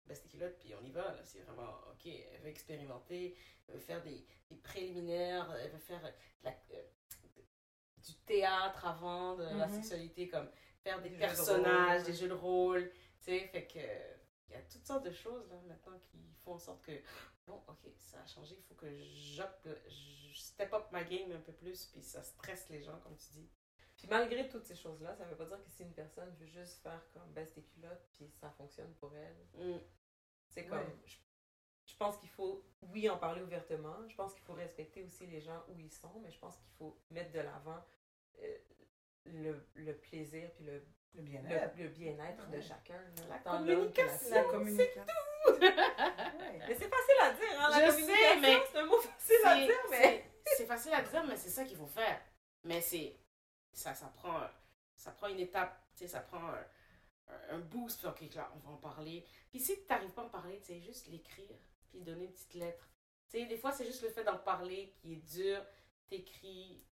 [0.06, 1.16] baisse tes culottes, puis on y va.
[1.24, 3.36] C'est vraiment, OK, elle veut expérimenter,
[3.68, 6.00] elle veut faire des, des préliminaires, elle veut faire
[6.42, 6.82] la, euh,
[8.04, 9.74] du théâtre avant de la Mhm.
[9.74, 10.48] sexualité, comme
[10.82, 12.90] faire des, Des jeux de personnages, des jeux de rôle.
[13.20, 13.78] Tu sais, fait que
[14.48, 16.92] il y a toutes sortes de choses là maintenant qui font en sorte que
[17.46, 19.42] bon, ok, ça a changé, il faut que je
[20.34, 23.50] step up ma game un peu plus, puis ça stresse les gens, comme tu dis.
[23.96, 26.82] Puis malgré toutes ces choses-là, ça veut pas dire que si une personne veut juste
[26.82, 29.36] faire comme baisse tes culottes, puis ça fonctionne pour elle.
[29.54, 29.78] Mm.
[30.48, 30.78] C'est comme.
[30.78, 30.96] Ouais.
[31.04, 31.18] Je, je
[32.02, 33.96] pense qu'il faut, oui, en parler ouvertement.
[34.08, 36.70] Je pense qu'il faut respecter aussi les gens où ils sont, mais je pense qu'il
[36.78, 37.82] faut mettre de l'avant
[38.40, 38.58] euh,
[39.26, 40.84] le, le plaisir puis le,
[41.14, 41.76] Le bien-être.
[41.76, 42.62] le bien-être de Ouais.
[42.62, 42.94] chacun.
[42.98, 45.04] là, La communication, La communication.
[45.48, 45.58] Ouais.
[46.68, 49.36] Mais c'est facile à dire, hein, la Je communication, sais, mais c'est un mot facile
[49.44, 50.02] à C'est- dire, mais...
[50.02, 52.20] c'est- C'est facile à dire, mais c'est ça qu'il faut faire.
[52.64, 53.16] Mais c'est.
[53.72, 54.40] Ça, ça prend.
[54.96, 56.66] Ça prend une étape, tu sais, ça prend un,
[57.50, 58.04] un boost.
[58.04, 59.24] Ok, là, on va en parler.
[59.50, 61.56] Puis si tu n'arrives pas à en parler, tu sais, juste l'écrire,
[61.92, 62.88] puis donner une petite lettre.
[63.28, 65.64] Tu sais, des fois, c'est juste le fait d'en parler qui est dur.
[66.08, 66.84] T'écris.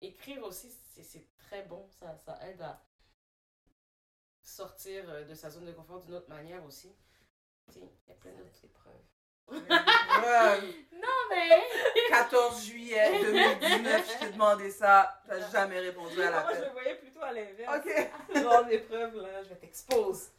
[0.00, 0.70] Écrire aussi,
[1.02, 1.88] c'est très bon.
[1.90, 2.82] Ça, ça aide à
[4.42, 6.94] sortir euh, de sa zone de confort d'une autre manière aussi.
[7.66, 9.02] Tu sais, il y a plein d'autres épreuves.
[10.92, 11.62] Non, mais.
[12.08, 15.20] 14 juillet 2019, je t'ai demandé ça.
[15.24, 17.76] Tu n'as jamais répondu à Moi, je le voyais plutôt à l'inverse.
[17.76, 18.68] Ok.
[18.68, 20.30] D'épreuve, là, je vais t'expose.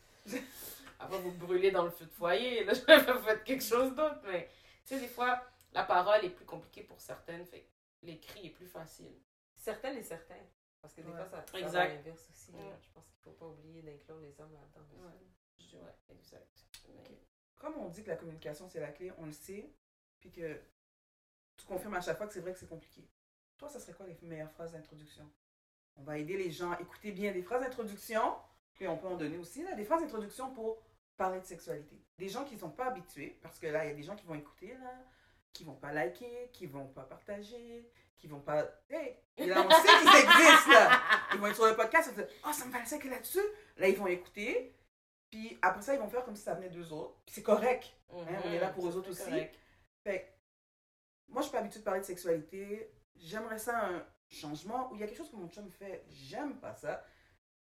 [1.00, 4.20] Avant vous brûler dans le feu de foyer, là, je vais faire quelque chose d'autre.
[4.26, 4.50] Mais
[4.86, 5.42] tu sais, des fois,
[5.72, 7.70] la parole est plus compliquée pour certaines, fait que
[8.04, 9.14] l'écrit est plus facile.
[9.56, 10.46] Certaines et certains.
[10.82, 11.16] Parce que des Ouais.
[11.16, 11.80] fois, ça, ça va Exact.
[11.80, 12.52] à l'inverse aussi.
[12.52, 12.78] Ouais.
[12.82, 14.88] Je pense qu'il faut pas oublier d'inclure les hommes là-dedans.
[15.04, 15.12] Ouais.
[15.60, 16.66] Je- Ouais, exact.
[16.88, 17.20] Mais-
[17.58, 19.70] Comme on dit que la communication, c'est la clé, on le sait,
[20.22, 20.60] puis que
[21.58, 23.06] tu confirmes à chaque fois que c'est vrai que c'est compliqué.
[23.58, 25.30] Toi, ça serait quoi les meilleures phrases d'introduction?
[25.98, 28.38] On va aider les gens à écouter bien des phrases d'introduction,
[28.74, 30.82] puis on peut en donner aussi, là, des phrases d'introduction pour
[31.20, 32.02] parler de sexualité.
[32.18, 34.16] Des gens qui ne sont pas habitués, parce que là, il y a des gens
[34.16, 34.94] qui vont écouter, là,
[35.54, 38.66] qui vont pas liker, qui vont pas partager, qui vont pas...
[38.90, 39.16] Hey!
[39.38, 41.02] Et là, on sait qu'ils existent, là!
[41.34, 43.48] Ils vont être sur le podcast, ils vont dire «Ah, ça me fait que là-dessus!»
[43.78, 44.74] Là, ils vont écouter,
[45.30, 47.22] puis après ça, ils vont faire comme si ça venait d'eux autres.
[47.26, 47.94] Puis c'est correct.
[48.12, 49.24] Hein, on est là pour eux Mhm, autres aussi.
[49.24, 49.56] correct.
[50.04, 50.36] Fait
[51.28, 52.92] moi, je suis pas habituée de parler de sexualité.
[53.16, 56.04] J'aimerais ça un changement où il y a quelque chose que mon chum fait.
[56.10, 57.06] J'aime pas ça.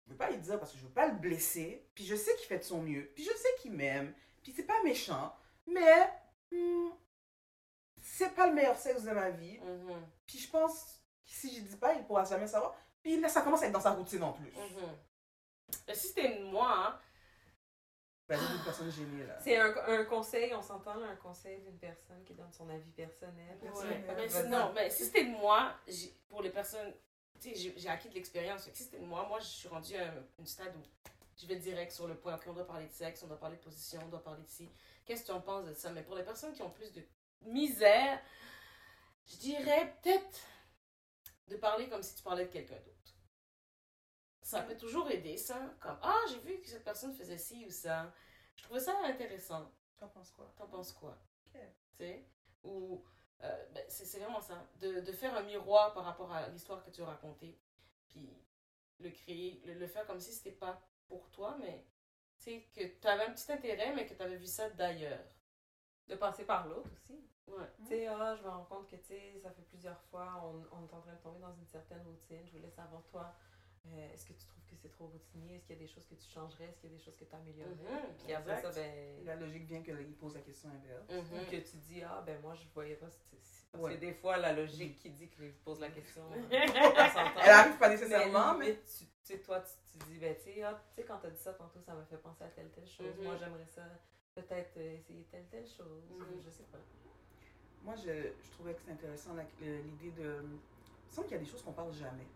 [0.05, 1.87] Je veux pas lui dire parce que je veux pas le blesser.
[1.95, 3.11] Puis je sais qu'il fait de son mieux.
[3.15, 4.13] Puis je sais qu'il m'aime.
[4.43, 5.33] Puis c'est pas méchant.
[5.67, 6.11] Mais
[6.51, 6.89] hmm,
[8.01, 9.59] c'est pas le meilleur sexe de ma vie.
[9.59, 10.83] Mhm, Puis je pense
[11.25, 12.75] que si je dis pas, il pourra jamais savoir.
[13.01, 14.51] Puis là, ça commence à être dans sa routine en plus.
[14.51, 14.97] mhm.
[15.87, 16.99] Mais si c'était moi, hein,
[18.27, 19.37] Ben, j'ai une personne gênée là.
[19.39, 22.91] C'est un, un conseil, on s'entend là, un conseil d'une personne qui donne son avis
[22.91, 23.57] personnel.
[23.61, 24.03] Personnel.
[24.07, 25.73] Ouais, mais sinon, mais si c'était de moi,
[26.27, 26.93] pour les personnes,
[27.43, 28.69] j'ai j'ai acquis de l'expérience.
[28.73, 30.81] Si c'était moi, moi, je suis rendue à un, une stade où
[31.37, 32.35] je vais direct sur le point.
[32.35, 34.49] Ok, on doit parler de sexe, on doit parler de position, on doit parler de
[34.49, 34.69] ci.
[35.05, 35.91] Qu'est-ce que tu en penses de ça?
[35.91, 37.03] Mais pour les personnes qui ont plus de
[37.41, 38.21] misère,
[39.25, 40.39] je dirais peut-être
[41.47, 43.15] de parler comme si tu parlais de quelqu'un d'autre.
[44.43, 45.59] Ça peut toujours aider, ça.
[45.79, 48.13] Comme, ah, j'ai vu que cette personne faisait ci ou ça.
[48.55, 49.71] Je trouvais ça intéressant.
[49.97, 50.53] T'en penses quoi?
[50.57, 51.17] T'en penses quoi?
[51.45, 51.59] Ok.
[51.91, 52.25] Tu sais?
[52.63, 53.03] Ou,
[53.43, 54.67] euh, ben, c'est c'est vraiment ça.
[54.79, 57.59] De, de faire un miroir par rapport à l'histoire que tu as racontée.
[58.07, 58.29] Puis
[58.99, 61.85] le créer, le, le faire comme si c'était pas pour toi, mais
[62.37, 65.25] tu sais, que tu avais un petit intérêt, mais que tu avais vu ça d'ailleurs.
[66.07, 67.23] De passer par l'autre aussi.
[67.47, 67.67] Ouais.
[67.77, 70.93] Tu sais, ah, je me rends compte que, ça fait plusieurs fois, on, on est
[70.93, 72.45] en train de tomber dans une certaine routine.
[72.45, 73.33] Je voulais savoir, toi,
[73.87, 75.55] euh, est-ce que tu trouves que c'est trop routinier?
[75.55, 76.65] Est-ce qu'il y a des choses que tu changerais?
[76.65, 77.73] Est-ce qu'il y a des choses que tu améliorerais?
[77.75, 78.73] Mhm, Puis après exact.
[78.73, 79.25] ça, ben...
[79.25, 81.07] La logique vient qu'il pose la question inverse.
[81.09, 83.07] Ou que tu dis, ah, ben moi, je voyais pas...
[83.71, 83.95] Parce Ouais.
[83.95, 86.23] que des fois, la logique qui dit qu'il pose la question...
[86.33, 88.75] euh, Elle arrive pas nécessairement, mais.
[88.75, 91.29] tu, tu sais, toi, tu, tu dis, ben, tu sais, ah, tu sais, quand t'as
[91.29, 93.15] dit ça tantôt, ça m'a fait penser à telle, telle chose.
[93.17, 93.23] Mhm.
[93.23, 93.83] Moi, j'aimerais ça,
[94.35, 96.03] peut-être euh, essayer telle, telle chose.
[96.45, 96.79] Je sais pas.
[97.83, 98.11] Moi, je,
[98.43, 100.41] je trouvais que c'est intéressant l'idée de.
[100.43, 100.59] Il me
[101.09, 102.27] semble qu'il y a des choses qu'on parle jamais.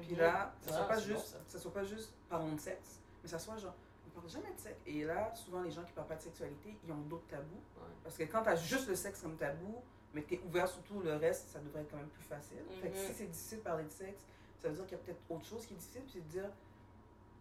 [0.00, 0.18] Puis Mhm.
[0.18, 1.38] là, ça soit Ah, pas bon, juste, ça.
[1.48, 3.74] ça soit pas juste parlons de sexe, mais ça soit genre,
[4.06, 4.80] on parle jamais de sexe.
[4.86, 7.44] Et là, souvent les gens qui parlent pas de sexualité, ils ont d'autres tabous.
[7.76, 7.82] Ouais.
[8.04, 9.76] Parce que quand tu as juste le sexe comme tabou,
[10.12, 12.58] mais tu es ouvert sur tout le reste, ça devrait être quand même plus facile.
[12.82, 13.06] Fait que Mhm.
[13.06, 14.22] si c'est difficile de parler de sexe,
[14.60, 16.28] ça veut dire qu'il y a peut-être autre chose qui est difficile, puis c'est de
[16.28, 16.50] dire,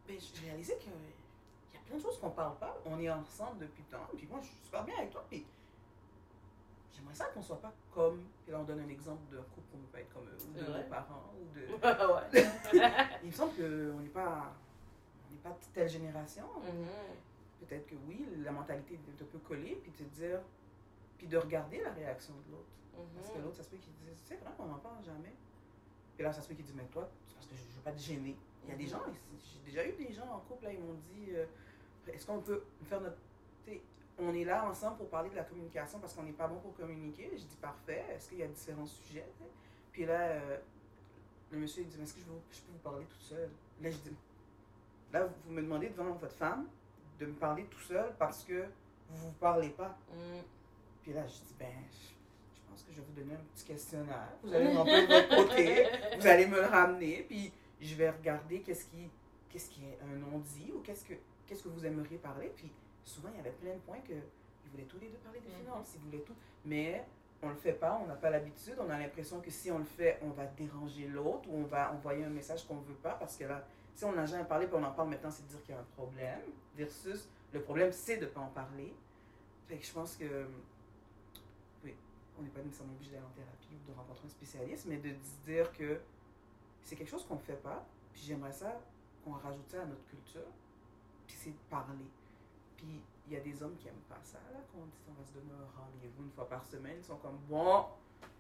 [0.08, 2.78] ben, j'ai réalisé qu'il y a plein de choses qu'on parle pas.
[2.86, 5.46] On est ensemble depuis tant, puis moi, je suis super bien avec toi, puis
[6.96, 8.24] j'aimerais ça qu'on soit pas comme.
[8.44, 10.38] Puis là, on donne un exemple d'un couple qu'on ne veut pas être comme eux,
[10.50, 11.66] ou de nos parents, ou de.
[12.38, 12.46] ouais.
[13.24, 14.54] Il me semble qu'on n'est pas,
[15.28, 16.46] on n'est pas de telle génération.
[16.64, 16.88] Mhm.
[17.68, 20.40] Peut-être que oui, la mentalité est un peu collée, puis de te dire,
[21.18, 22.70] puis de regarder la réaction de l'autre.
[23.16, 25.34] Parce que l'autre, ça se peut qu'il dise, c'est vrai, on n'en parle jamais.
[26.16, 27.82] Puis là, ça se peut qu'il dise, mais toi, c'est parce que je ne veux
[27.84, 28.36] pas te gêner.
[28.64, 28.90] Il y a des Mhm.
[28.90, 29.02] gens,
[29.36, 31.46] j'ai déjà eu des gens en couple, là, ils m'ont dit, euh,
[32.08, 33.18] est-ce qu'on peut faire notre
[34.18, 36.74] on est là ensemble pour parler de la communication parce qu'on n'est pas bon pour
[36.76, 37.30] communiquer.
[37.34, 39.28] Je dis parfait, est-ce qu'il y a différents sujets?
[39.92, 40.58] Puis là, euh,
[41.52, 43.50] le monsieur il dit, est-ce que je, je, peux vous parler tout seul?
[43.82, 44.16] Là, je dis,
[45.12, 46.68] là, vous me demandez devant votre femme
[47.20, 48.66] de me parler tout seul parce que
[49.10, 49.98] vous ne vous parlez pas.
[50.14, 50.42] Mm.
[51.04, 54.30] Puis là, je dis, ben, je, pense que je vais vous donner un petit questionnaire.
[54.44, 55.88] Vous allez de votre côté,
[56.18, 57.52] vous allez me le ramener, puis
[57.82, 59.10] je vais regarder qu'est-ce qui,
[59.50, 61.14] qu'est-ce qui est un non-dit ou qu'est-ce que,
[61.46, 62.52] qu'est-ce que vous aimeriez parler.
[62.56, 62.72] Puis
[63.06, 65.50] souvent, il y avait plein de points que ils voulaient tous les deux parler des
[65.50, 65.66] mm-hmm.
[65.66, 66.36] finances, ils voulaient tout.
[66.66, 67.06] Mais
[67.42, 69.86] on le fait pas, on n'a pas l'habitude, on a l'impression que si on le
[69.86, 73.14] fait, on va déranger l'autre ou on va envoyer un message qu'on ne veut pas
[73.14, 75.50] parce que là, si on n'a jamais parlé puis on en parle maintenant, c'est de
[75.50, 76.42] dire qu'il y a un problème
[76.76, 78.94] versus le problème, c'est de ne pas en parler.
[79.68, 80.48] Fait que je pense que,
[81.84, 81.96] oui,
[82.38, 85.12] on n'est pas nécessairement obligé d'aller en thérapie ou de rencontrer un spécialiste, mais de
[85.46, 86.02] dire que
[86.84, 88.80] c'est quelque chose qu'on ne fait pas, puis j'aimerais ça
[89.24, 90.50] qu'on rajoute ça à notre culture,
[91.26, 92.06] puis c'est de parler.
[92.86, 95.20] Puis il y a des hommes qui n'aiment pas ça, là, quand on dit on
[95.20, 96.98] va se donner un rendez-vous une fois par semaine.
[97.00, 97.86] Ils sont comme, bon,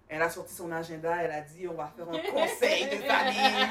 [0.07, 3.69] elle a sorti son agenda, elle a dit, on va faire un conseil de famille.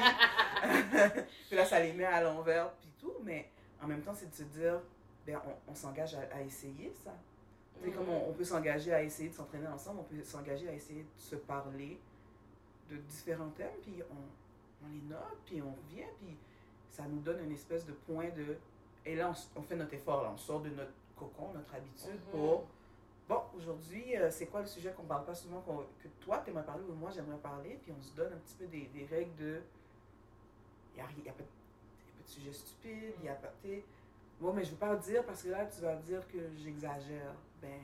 [1.47, 3.15] puis là, ça les met à l'envers, puis tout.
[3.23, 3.49] Mais
[3.81, 4.81] en même temps, c'est de se dire,
[5.25, 7.13] ben, on, s'engage à, essayer ça.
[7.81, 10.73] Tu sais, comme on, peut s'engager à essayer de s'entraîner ensemble, on peut s'engager à
[10.73, 11.99] essayer de se parler
[12.89, 16.37] de différents thèmes, puis on, on les note, puis on revient, puis
[16.89, 18.57] ça nous donne une espèce de point de...
[19.05, 22.31] Et là, on, fait notre effort, là, on sort de notre cocon, notre habitude mhm.
[22.31, 22.65] pour...
[23.27, 25.63] Bon, aujourd'hui, euh, c'est quoi le sujet qu'on ne parle pas souvent,
[26.01, 28.55] que toi, tu aimerais parler ou moi, j'aimerais parler, puis on se donne un petit
[28.55, 29.61] peu des, des règles de...
[30.95, 33.51] Il n'y a, pas de sujet stupide, il n'y a pas...
[34.39, 36.37] Bon, mais je ne veux pas le dire parce que là, tu vas dire que
[36.57, 37.33] j'exagère.
[37.61, 37.81] Ben,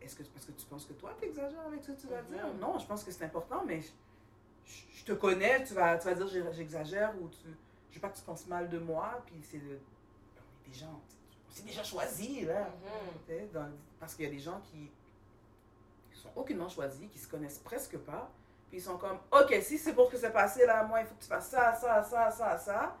[0.00, 2.22] est-ce que parce que tu penses que toi, tu exagères avec ce que tu vas
[2.22, 2.28] mhm.
[2.28, 2.54] dire?
[2.60, 3.80] Non, je pense que c'est important, mais
[4.66, 7.48] je, te connais, tu vas, tu vas dire j'exagère ou tu,
[7.94, 9.78] je veux pas que tu penses mal de moi, puis c'est de...
[10.66, 11.00] des gens,
[11.48, 12.68] c'est déjà choisi, là.
[13.28, 13.72] Mhm.
[14.00, 14.90] parce qu'il y a des gens qui
[16.10, 18.28] ne sont aucunement choisis, qui se connaissent presque pas.
[18.68, 21.14] Puis ils sont comme, OK, si c'est pour que ça passe là, moi, il faut
[21.14, 22.98] que tu fasses ça, ça, ça, ça, ça.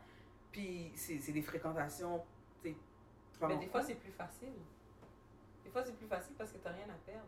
[0.52, 2.24] Puis c'est des fréquentations.
[2.62, 4.54] Mais des fois, c'est plus facile.
[5.64, 7.26] Des fois, c'est plus facile parce que tu n'as rien à perdre.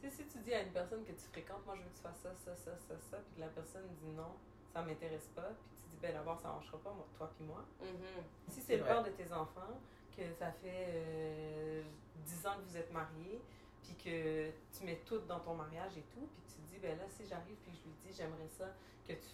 [0.00, 1.96] Tu sais, si tu dis à une personne que tu fréquentes, moi, je veux que
[1.96, 4.34] tu fasses ça, ça, ça, ça, ça, puis que la personne dit non,
[4.72, 7.30] ça ne m'intéresse pas, puis tu dis, ben d'abord, ça ne marchera pas, moi, toi
[7.36, 7.64] puis moi.
[7.82, 8.52] Mm-hmm.
[8.52, 9.80] Si c'est le père de tes enfants,
[10.16, 11.84] que ça fait
[12.26, 13.40] 10 euh, ans que vous êtes mariés,
[13.82, 17.04] puis que tu mets tout dans ton mariage et tout, puis tu dis, ben là,
[17.08, 18.68] si j'arrive, puis je lui dis, j'aimerais ça
[19.06, 19.26] que tu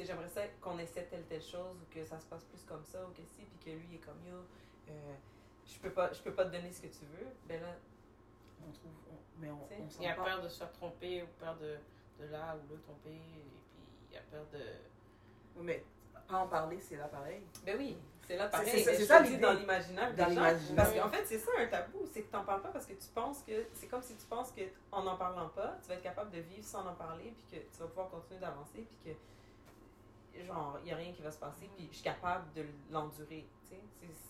[0.00, 3.04] j'aimerais ça qu'on essaie telle telle chose ou que ça se passe plus comme ça
[3.04, 4.38] ou que si puis que lui est comme yo
[4.88, 5.14] euh,
[5.66, 7.76] je peux pas je peux pas te donner ce que tu veux ben là
[8.66, 8.92] on trouve
[9.38, 9.68] mais on,
[10.00, 11.76] il a peur de se faire tromper ou peur de,
[12.20, 13.44] de là ou le tromper et
[14.32, 14.58] peur de
[15.56, 15.84] oui, mais
[16.28, 18.82] pas en parler c'est là pareil ben oui c'est là pareil.
[18.82, 20.14] C'est ça l'idée dans l'imaginaire.
[20.14, 20.76] Dans l'imaginaire.
[20.76, 21.98] Parce qu'en fait, c'est ça un tabou.
[22.12, 23.66] C'est que tu n'en parles pas parce que tu penses que.
[23.74, 24.52] C'est comme si tu penses
[24.90, 27.64] qu'en n'en parlant pas, tu vas être capable de vivre sans en parler, puis que
[27.64, 29.10] tu vas pouvoir continuer d'avancer, puis que.
[30.34, 33.46] Genre, il n'y a rien qui va se passer, puis je suis capable de l'endurer.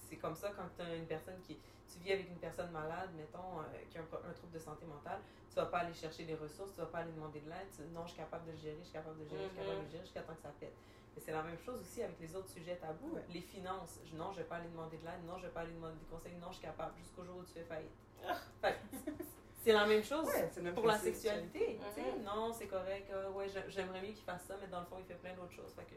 [0.09, 1.57] C'est comme ça quand tu as une personne qui.
[1.93, 4.87] Tu vis avec une personne malade, mettons, euh, qui a un, un, trouble de santé
[4.87, 7.69] mentale, tu vas pas aller chercher des ressources, tu vas pas aller demander de l'aide.
[7.93, 9.59] Non, je suis capable de le gérer, je suis capable de le gérer, je suis
[9.59, 10.73] capable de le gérer jusqu'à temps que ça pète.
[11.17, 13.19] Et c'est la même chose aussi avec les autres sujets tabous.
[13.29, 14.01] Les finances.
[14.15, 15.25] Non, je vais pas aller demander de l'aide.
[15.27, 16.35] Non, je vais pas aller demander des conseils.
[16.41, 16.97] Non, je suis capable.
[16.97, 17.93] Jusqu'au jour où tu fais faillite.
[19.63, 20.29] c'est la même chose
[20.75, 21.79] pour la sexualité.
[21.79, 22.25] Mm-hmm.
[22.25, 23.11] Non, c'est correct.
[23.13, 25.53] Euh, ouais, j'aimerais mieux qu'il fasse ça, mais dans le fond, il fait plein d'autres
[25.53, 25.73] choses.
[25.77, 25.95] Fait que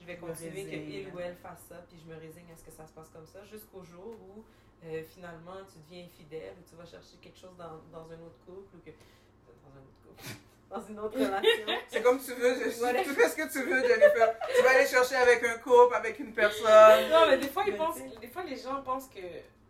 [0.00, 2.70] je vais continuer qu'il ou elle fasse ça, puis je me résigne à ce que
[2.70, 4.44] ça se passe comme ça, jusqu'au jour où
[4.84, 8.38] euh, finalement tu deviens infidèle, ou tu vas chercher quelque chose dans, dans un autre
[8.46, 8.90] couple, ou que.
[8.90, 10.38] Dans un autre couple
[10.68, 11.66] dans une autre relation.
[11.88, 14.34] C'est comme tu veux, je, tu fais ce que tu veux, Jennifer.
[14.54, 17.10] tu vas aller chercher avec un couple, avec une personne.
[17.10, 19.20] Non, mais des fois, ils pensent, des fois, les gens pensent que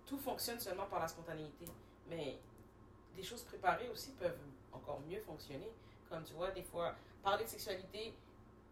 [0.07, 1.67] tout fonctionne seulement par la spontanéité.
[2.09, 2.39] Mais
[3.19, 4.39] des choses préparées aussi peuvent
[4.73, 5.71] encore mieux fonctionner.
[6.09, 8.15] Comme tu vois, des fois, parler de sexualité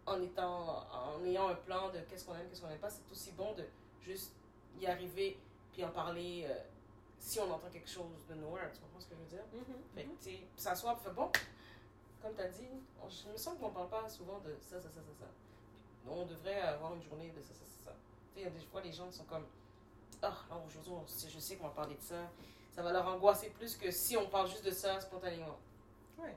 [0.06, 3.10] en, étant, en ayant un plan de qu'est-ce qu'on aime, qu'est-ce qu'on n'aime pas, c'est
[3.10, 3.64] aussi bon de
[4.00, 4.32] juste
[4.80, 5.36] y arriver
[5.72, 6.54] puis en parler euh,
[7.18, 8.62] si on entend quelque chose de noir.
[8.72, 9.44] Tu comprends ce que je veux dire?
[9.54, 9.94] Mm-hmm.
[9.94, 11.30] Fait que, tu sais, s'asseoir, fait bon
[12.22, 12.68] comme tu as dit,
[13.08, 15.26] je me sens qu'on ne parle pas souvent de ça, ça, ça, ça, ça.
[16.08, 17.96] On devrait avoir une journée de ça, ça, ça, ça.
[18.34, 19.44] Tu sais, des fois, les gens sont comme,
[20.22, 20.94] ah, oh, aujourd'hui,
[21.28, 22.30] je sais qu'on va parler de ça.
[22.76, 25.58] Ça va leur angoisser plus que si on parle juste de ça spontanément.
[26.18, 26.36] Ouais.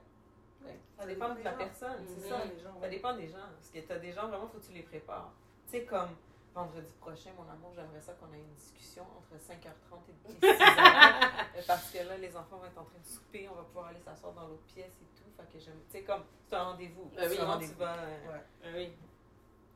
[0.97, 2.41] Ça, dépend de la personne, c'est ça.
[2.81, 3.37] Ça dépend des gens.
[3.37, 5.33] Parce que tu as des gens, vraiment, il faut que tu les prépares.
[5.65, 6.09] Tu sais, comme
[6.55, 11.63] vendredi prochain, mon amour, j'aimerais ça qu'on ait une discussion entre 5h30 et 6h.
[11.67, 13.99] parce que là, les enfants vont être en train de souper, on va pouvoir aller
[13.99, 15.29] s'asseoir dans l'autre pièce et tout.
[15.35, 15.79] Fait que j'aime.
[15.89, 17.11] Tu sais, comme, c'est un rendez-vous.
[17.15, 17.81] Ben oui, un rendez-vous.
[17.81, 18.93] Euh, ben oui.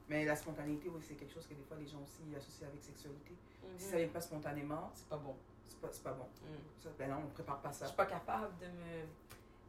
[0.09, 2.81] Mais la spontanéité, oui, c'est quelque chose que des fois les gens aussi associent avec
[2.81, 3.35] sexualité.
[3.77, 5.35] Si ça vient pas spontanément, c'est pas bon.
[5.69, 6.25] C'est pas, c'est pas bon.
[6.43, 6.55] Mm.
[6.81, 7.87] Ça, ben non, on prépare pas Je ça.
[7.87, 9.05] suis pas capable de me.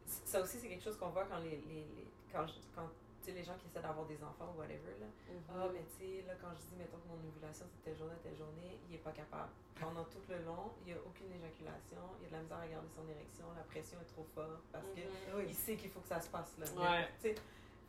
[0.05, 1.57] Ça aussi, c'est quelque chose qu'on voit quand les.
[1.67, 2.87] les, les- quand, je- quand
[3.23, 4.93] tu sais, les gens qui essaient d'avoir des enfants ou whatever.
[5.01, 5.07] Là.
[5.49, 8.13] Ah, mais tu sais, là, quand je dis, mettons que mon ovulation, c'est telle journée,
[8.21, 9.49] telle journée, il est pas capable.
[9.79, 12.57] Pendant tout le long, il n'y a aucune éjaculation, il y a de la misère
[12.61, 15.01] à garder son érection, la pression est trop forte parce que
[15.35, 15.45] Oui.
[15.49, 16.65] il sait qu'il faut que ça se passe là.
[16.77, 17.07] Ouais.
[17.19, 17.35] Tu sais,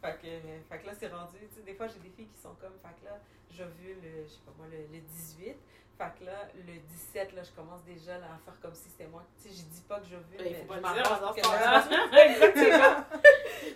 [0.01, 0.29] fait que,
[0.73, 1.37] fait que là, c'est rendu.
[1.39, 2.73] Tu sais, des fois, j'ai des filles qui sont comme.
[2.81, 5.57] Fait que là, j'ovule, le, je sais pas moi, le, le 18.
[5.99, 9.07] Fait que là, le 17, là, je commence déjà là, à faire comme si c'était
[9.07, 9.24] moi.
[9.40, 10.82] Tu sais, je dis pas que Ben, il mais faut pas je
[11.40, 11.88] passe.
[12.12, 13.05] Exactement.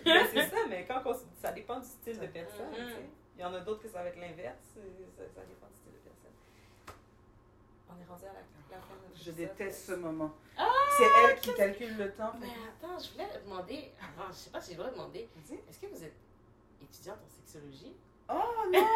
[0.05, 2.69] mais c'est ça, mais quand on, ça dépend du style de personne.
[2.69, 2.89] Mhm.
[2.89, 3.09] sais.
[3.37, 4.75] Il y en a d'autres que ça va être l'inverse.
[4.77, 4.81] euh,
[5.17, 6.95] Ça, ça dépend du style de personne.
[7.89, 8.41] On est rendu à la,
[8.77, 10.31] la fin de Je déteste ce moment.
[10.57, 12.33] Ah, c'est elle qui calcule le temps.
[12.39, 13.91] Mais attends, je voulais demander.
[13.99, 15.27] Avant, je sais pas si je dois demander.
[15.67, 16.15] Est-ce que vous êtes
[16.83, 17.95] étudiante en sexologie?
[18.29, 18.33] Oh
[18.71, 18.87] non.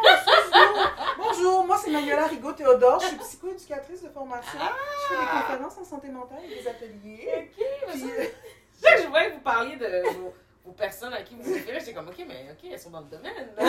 [1.17, 4.59] Bonjour, moi c'est Manuela Rigaud-Théodore, je suis psychoéducatrice de formation.
[4.59, 7.49] Je fais des conférences en santé mentale et des ateliers.
[7.57, 8.26] Ok, Puis, ça, euh,
[8.82, 10.34] ça je voyais que vous parliez de vos,
[10.65, 11.80] vos personnes à qui vous référez.
[11.80, 13.51] J'étais comme, ok, mais ok, elles sont dans le domaine.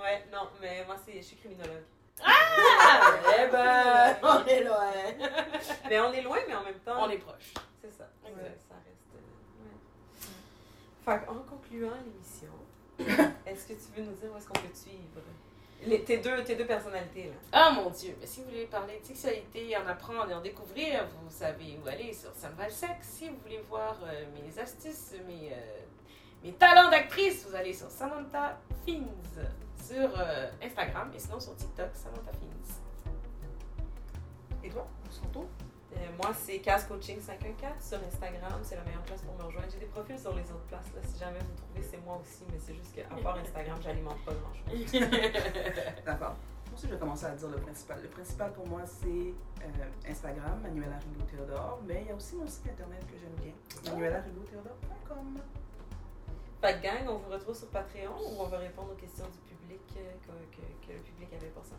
[0.00, 1.82] Ouais, non, mais moi, c'est, je suis criminologue.
[2.24, 4.92] Ah, eh ben, on est loin.
[5.90, 7.02] Mais on est loin, mais en même temps.
[7.04, 7.52] On est proche.
[7.82, 8.08] C'est ça.
[8.24, 8.40] Exact.
[8.42, 9.10] Ouais, ça reste.
[9.16, 11.18] euh, ouais.
[11.20, 12.52] Fait en concluant l'émission,
[13.46, 14.98] est-ce que tu veux nous dire où est-ce qu'on peut te suivre?
[15.86, 17.32] Les- tes, deux, tes deux personnalités, là.
[17.52, 21.06] Ah mon dieu, mais si vous voulez parler de sexualité, en apprendre et en découvrir,
[21.22, 23.06] vous savez où aller sur Ça me va le sexe.
[23.18, 25.56] Si vous voulez voir euh, mes astuces, mes, euh,
[26.42, 29.04] mes talents d'actrice, vous allez sur Samantha Fins
[29.86, 32.74] sur euh, Instagram et sinon sur TikTok, Samantha Fins.
[34.64, 35.46] Et toi, on se retrouve?
[35.98, 38.60] Euh, moi, c'est Cas Coaching 514 sur Instagram.
[38.62, 39.66] C'est la meilleure place pour me rejoindre.
[39.72, 40.92] J'ai des profils sur les autres places.
[40.94, 41.00] Là.
[41.04, 42.44] Si jamais vous trouvez, c'est moi aussi.
[42.52, 44.92] Mais c'est juste qu'à part Instagram, j'alimente pas grand-chose.
[46.06, 46.36] D'accord.
[46.66, 48.02] Moi aussi, je vais commencer à dire le principal.
[48.02, 49.34] Le principal pour moi, c'est
[49.64, 53.52] euh, Instagram, Manuela Rigaud-Théodore, mais il y a aussi mon site internet que j'aime bien,
[53.90, 55.38] manuelarigaud-théodore.com.
[56.60, 59.38] Fait que gang, on vous retrouve sur Patreon ou on va répondre aux questions du
[59.54, 61.74] public euh, que, que- que le public avait pour ça?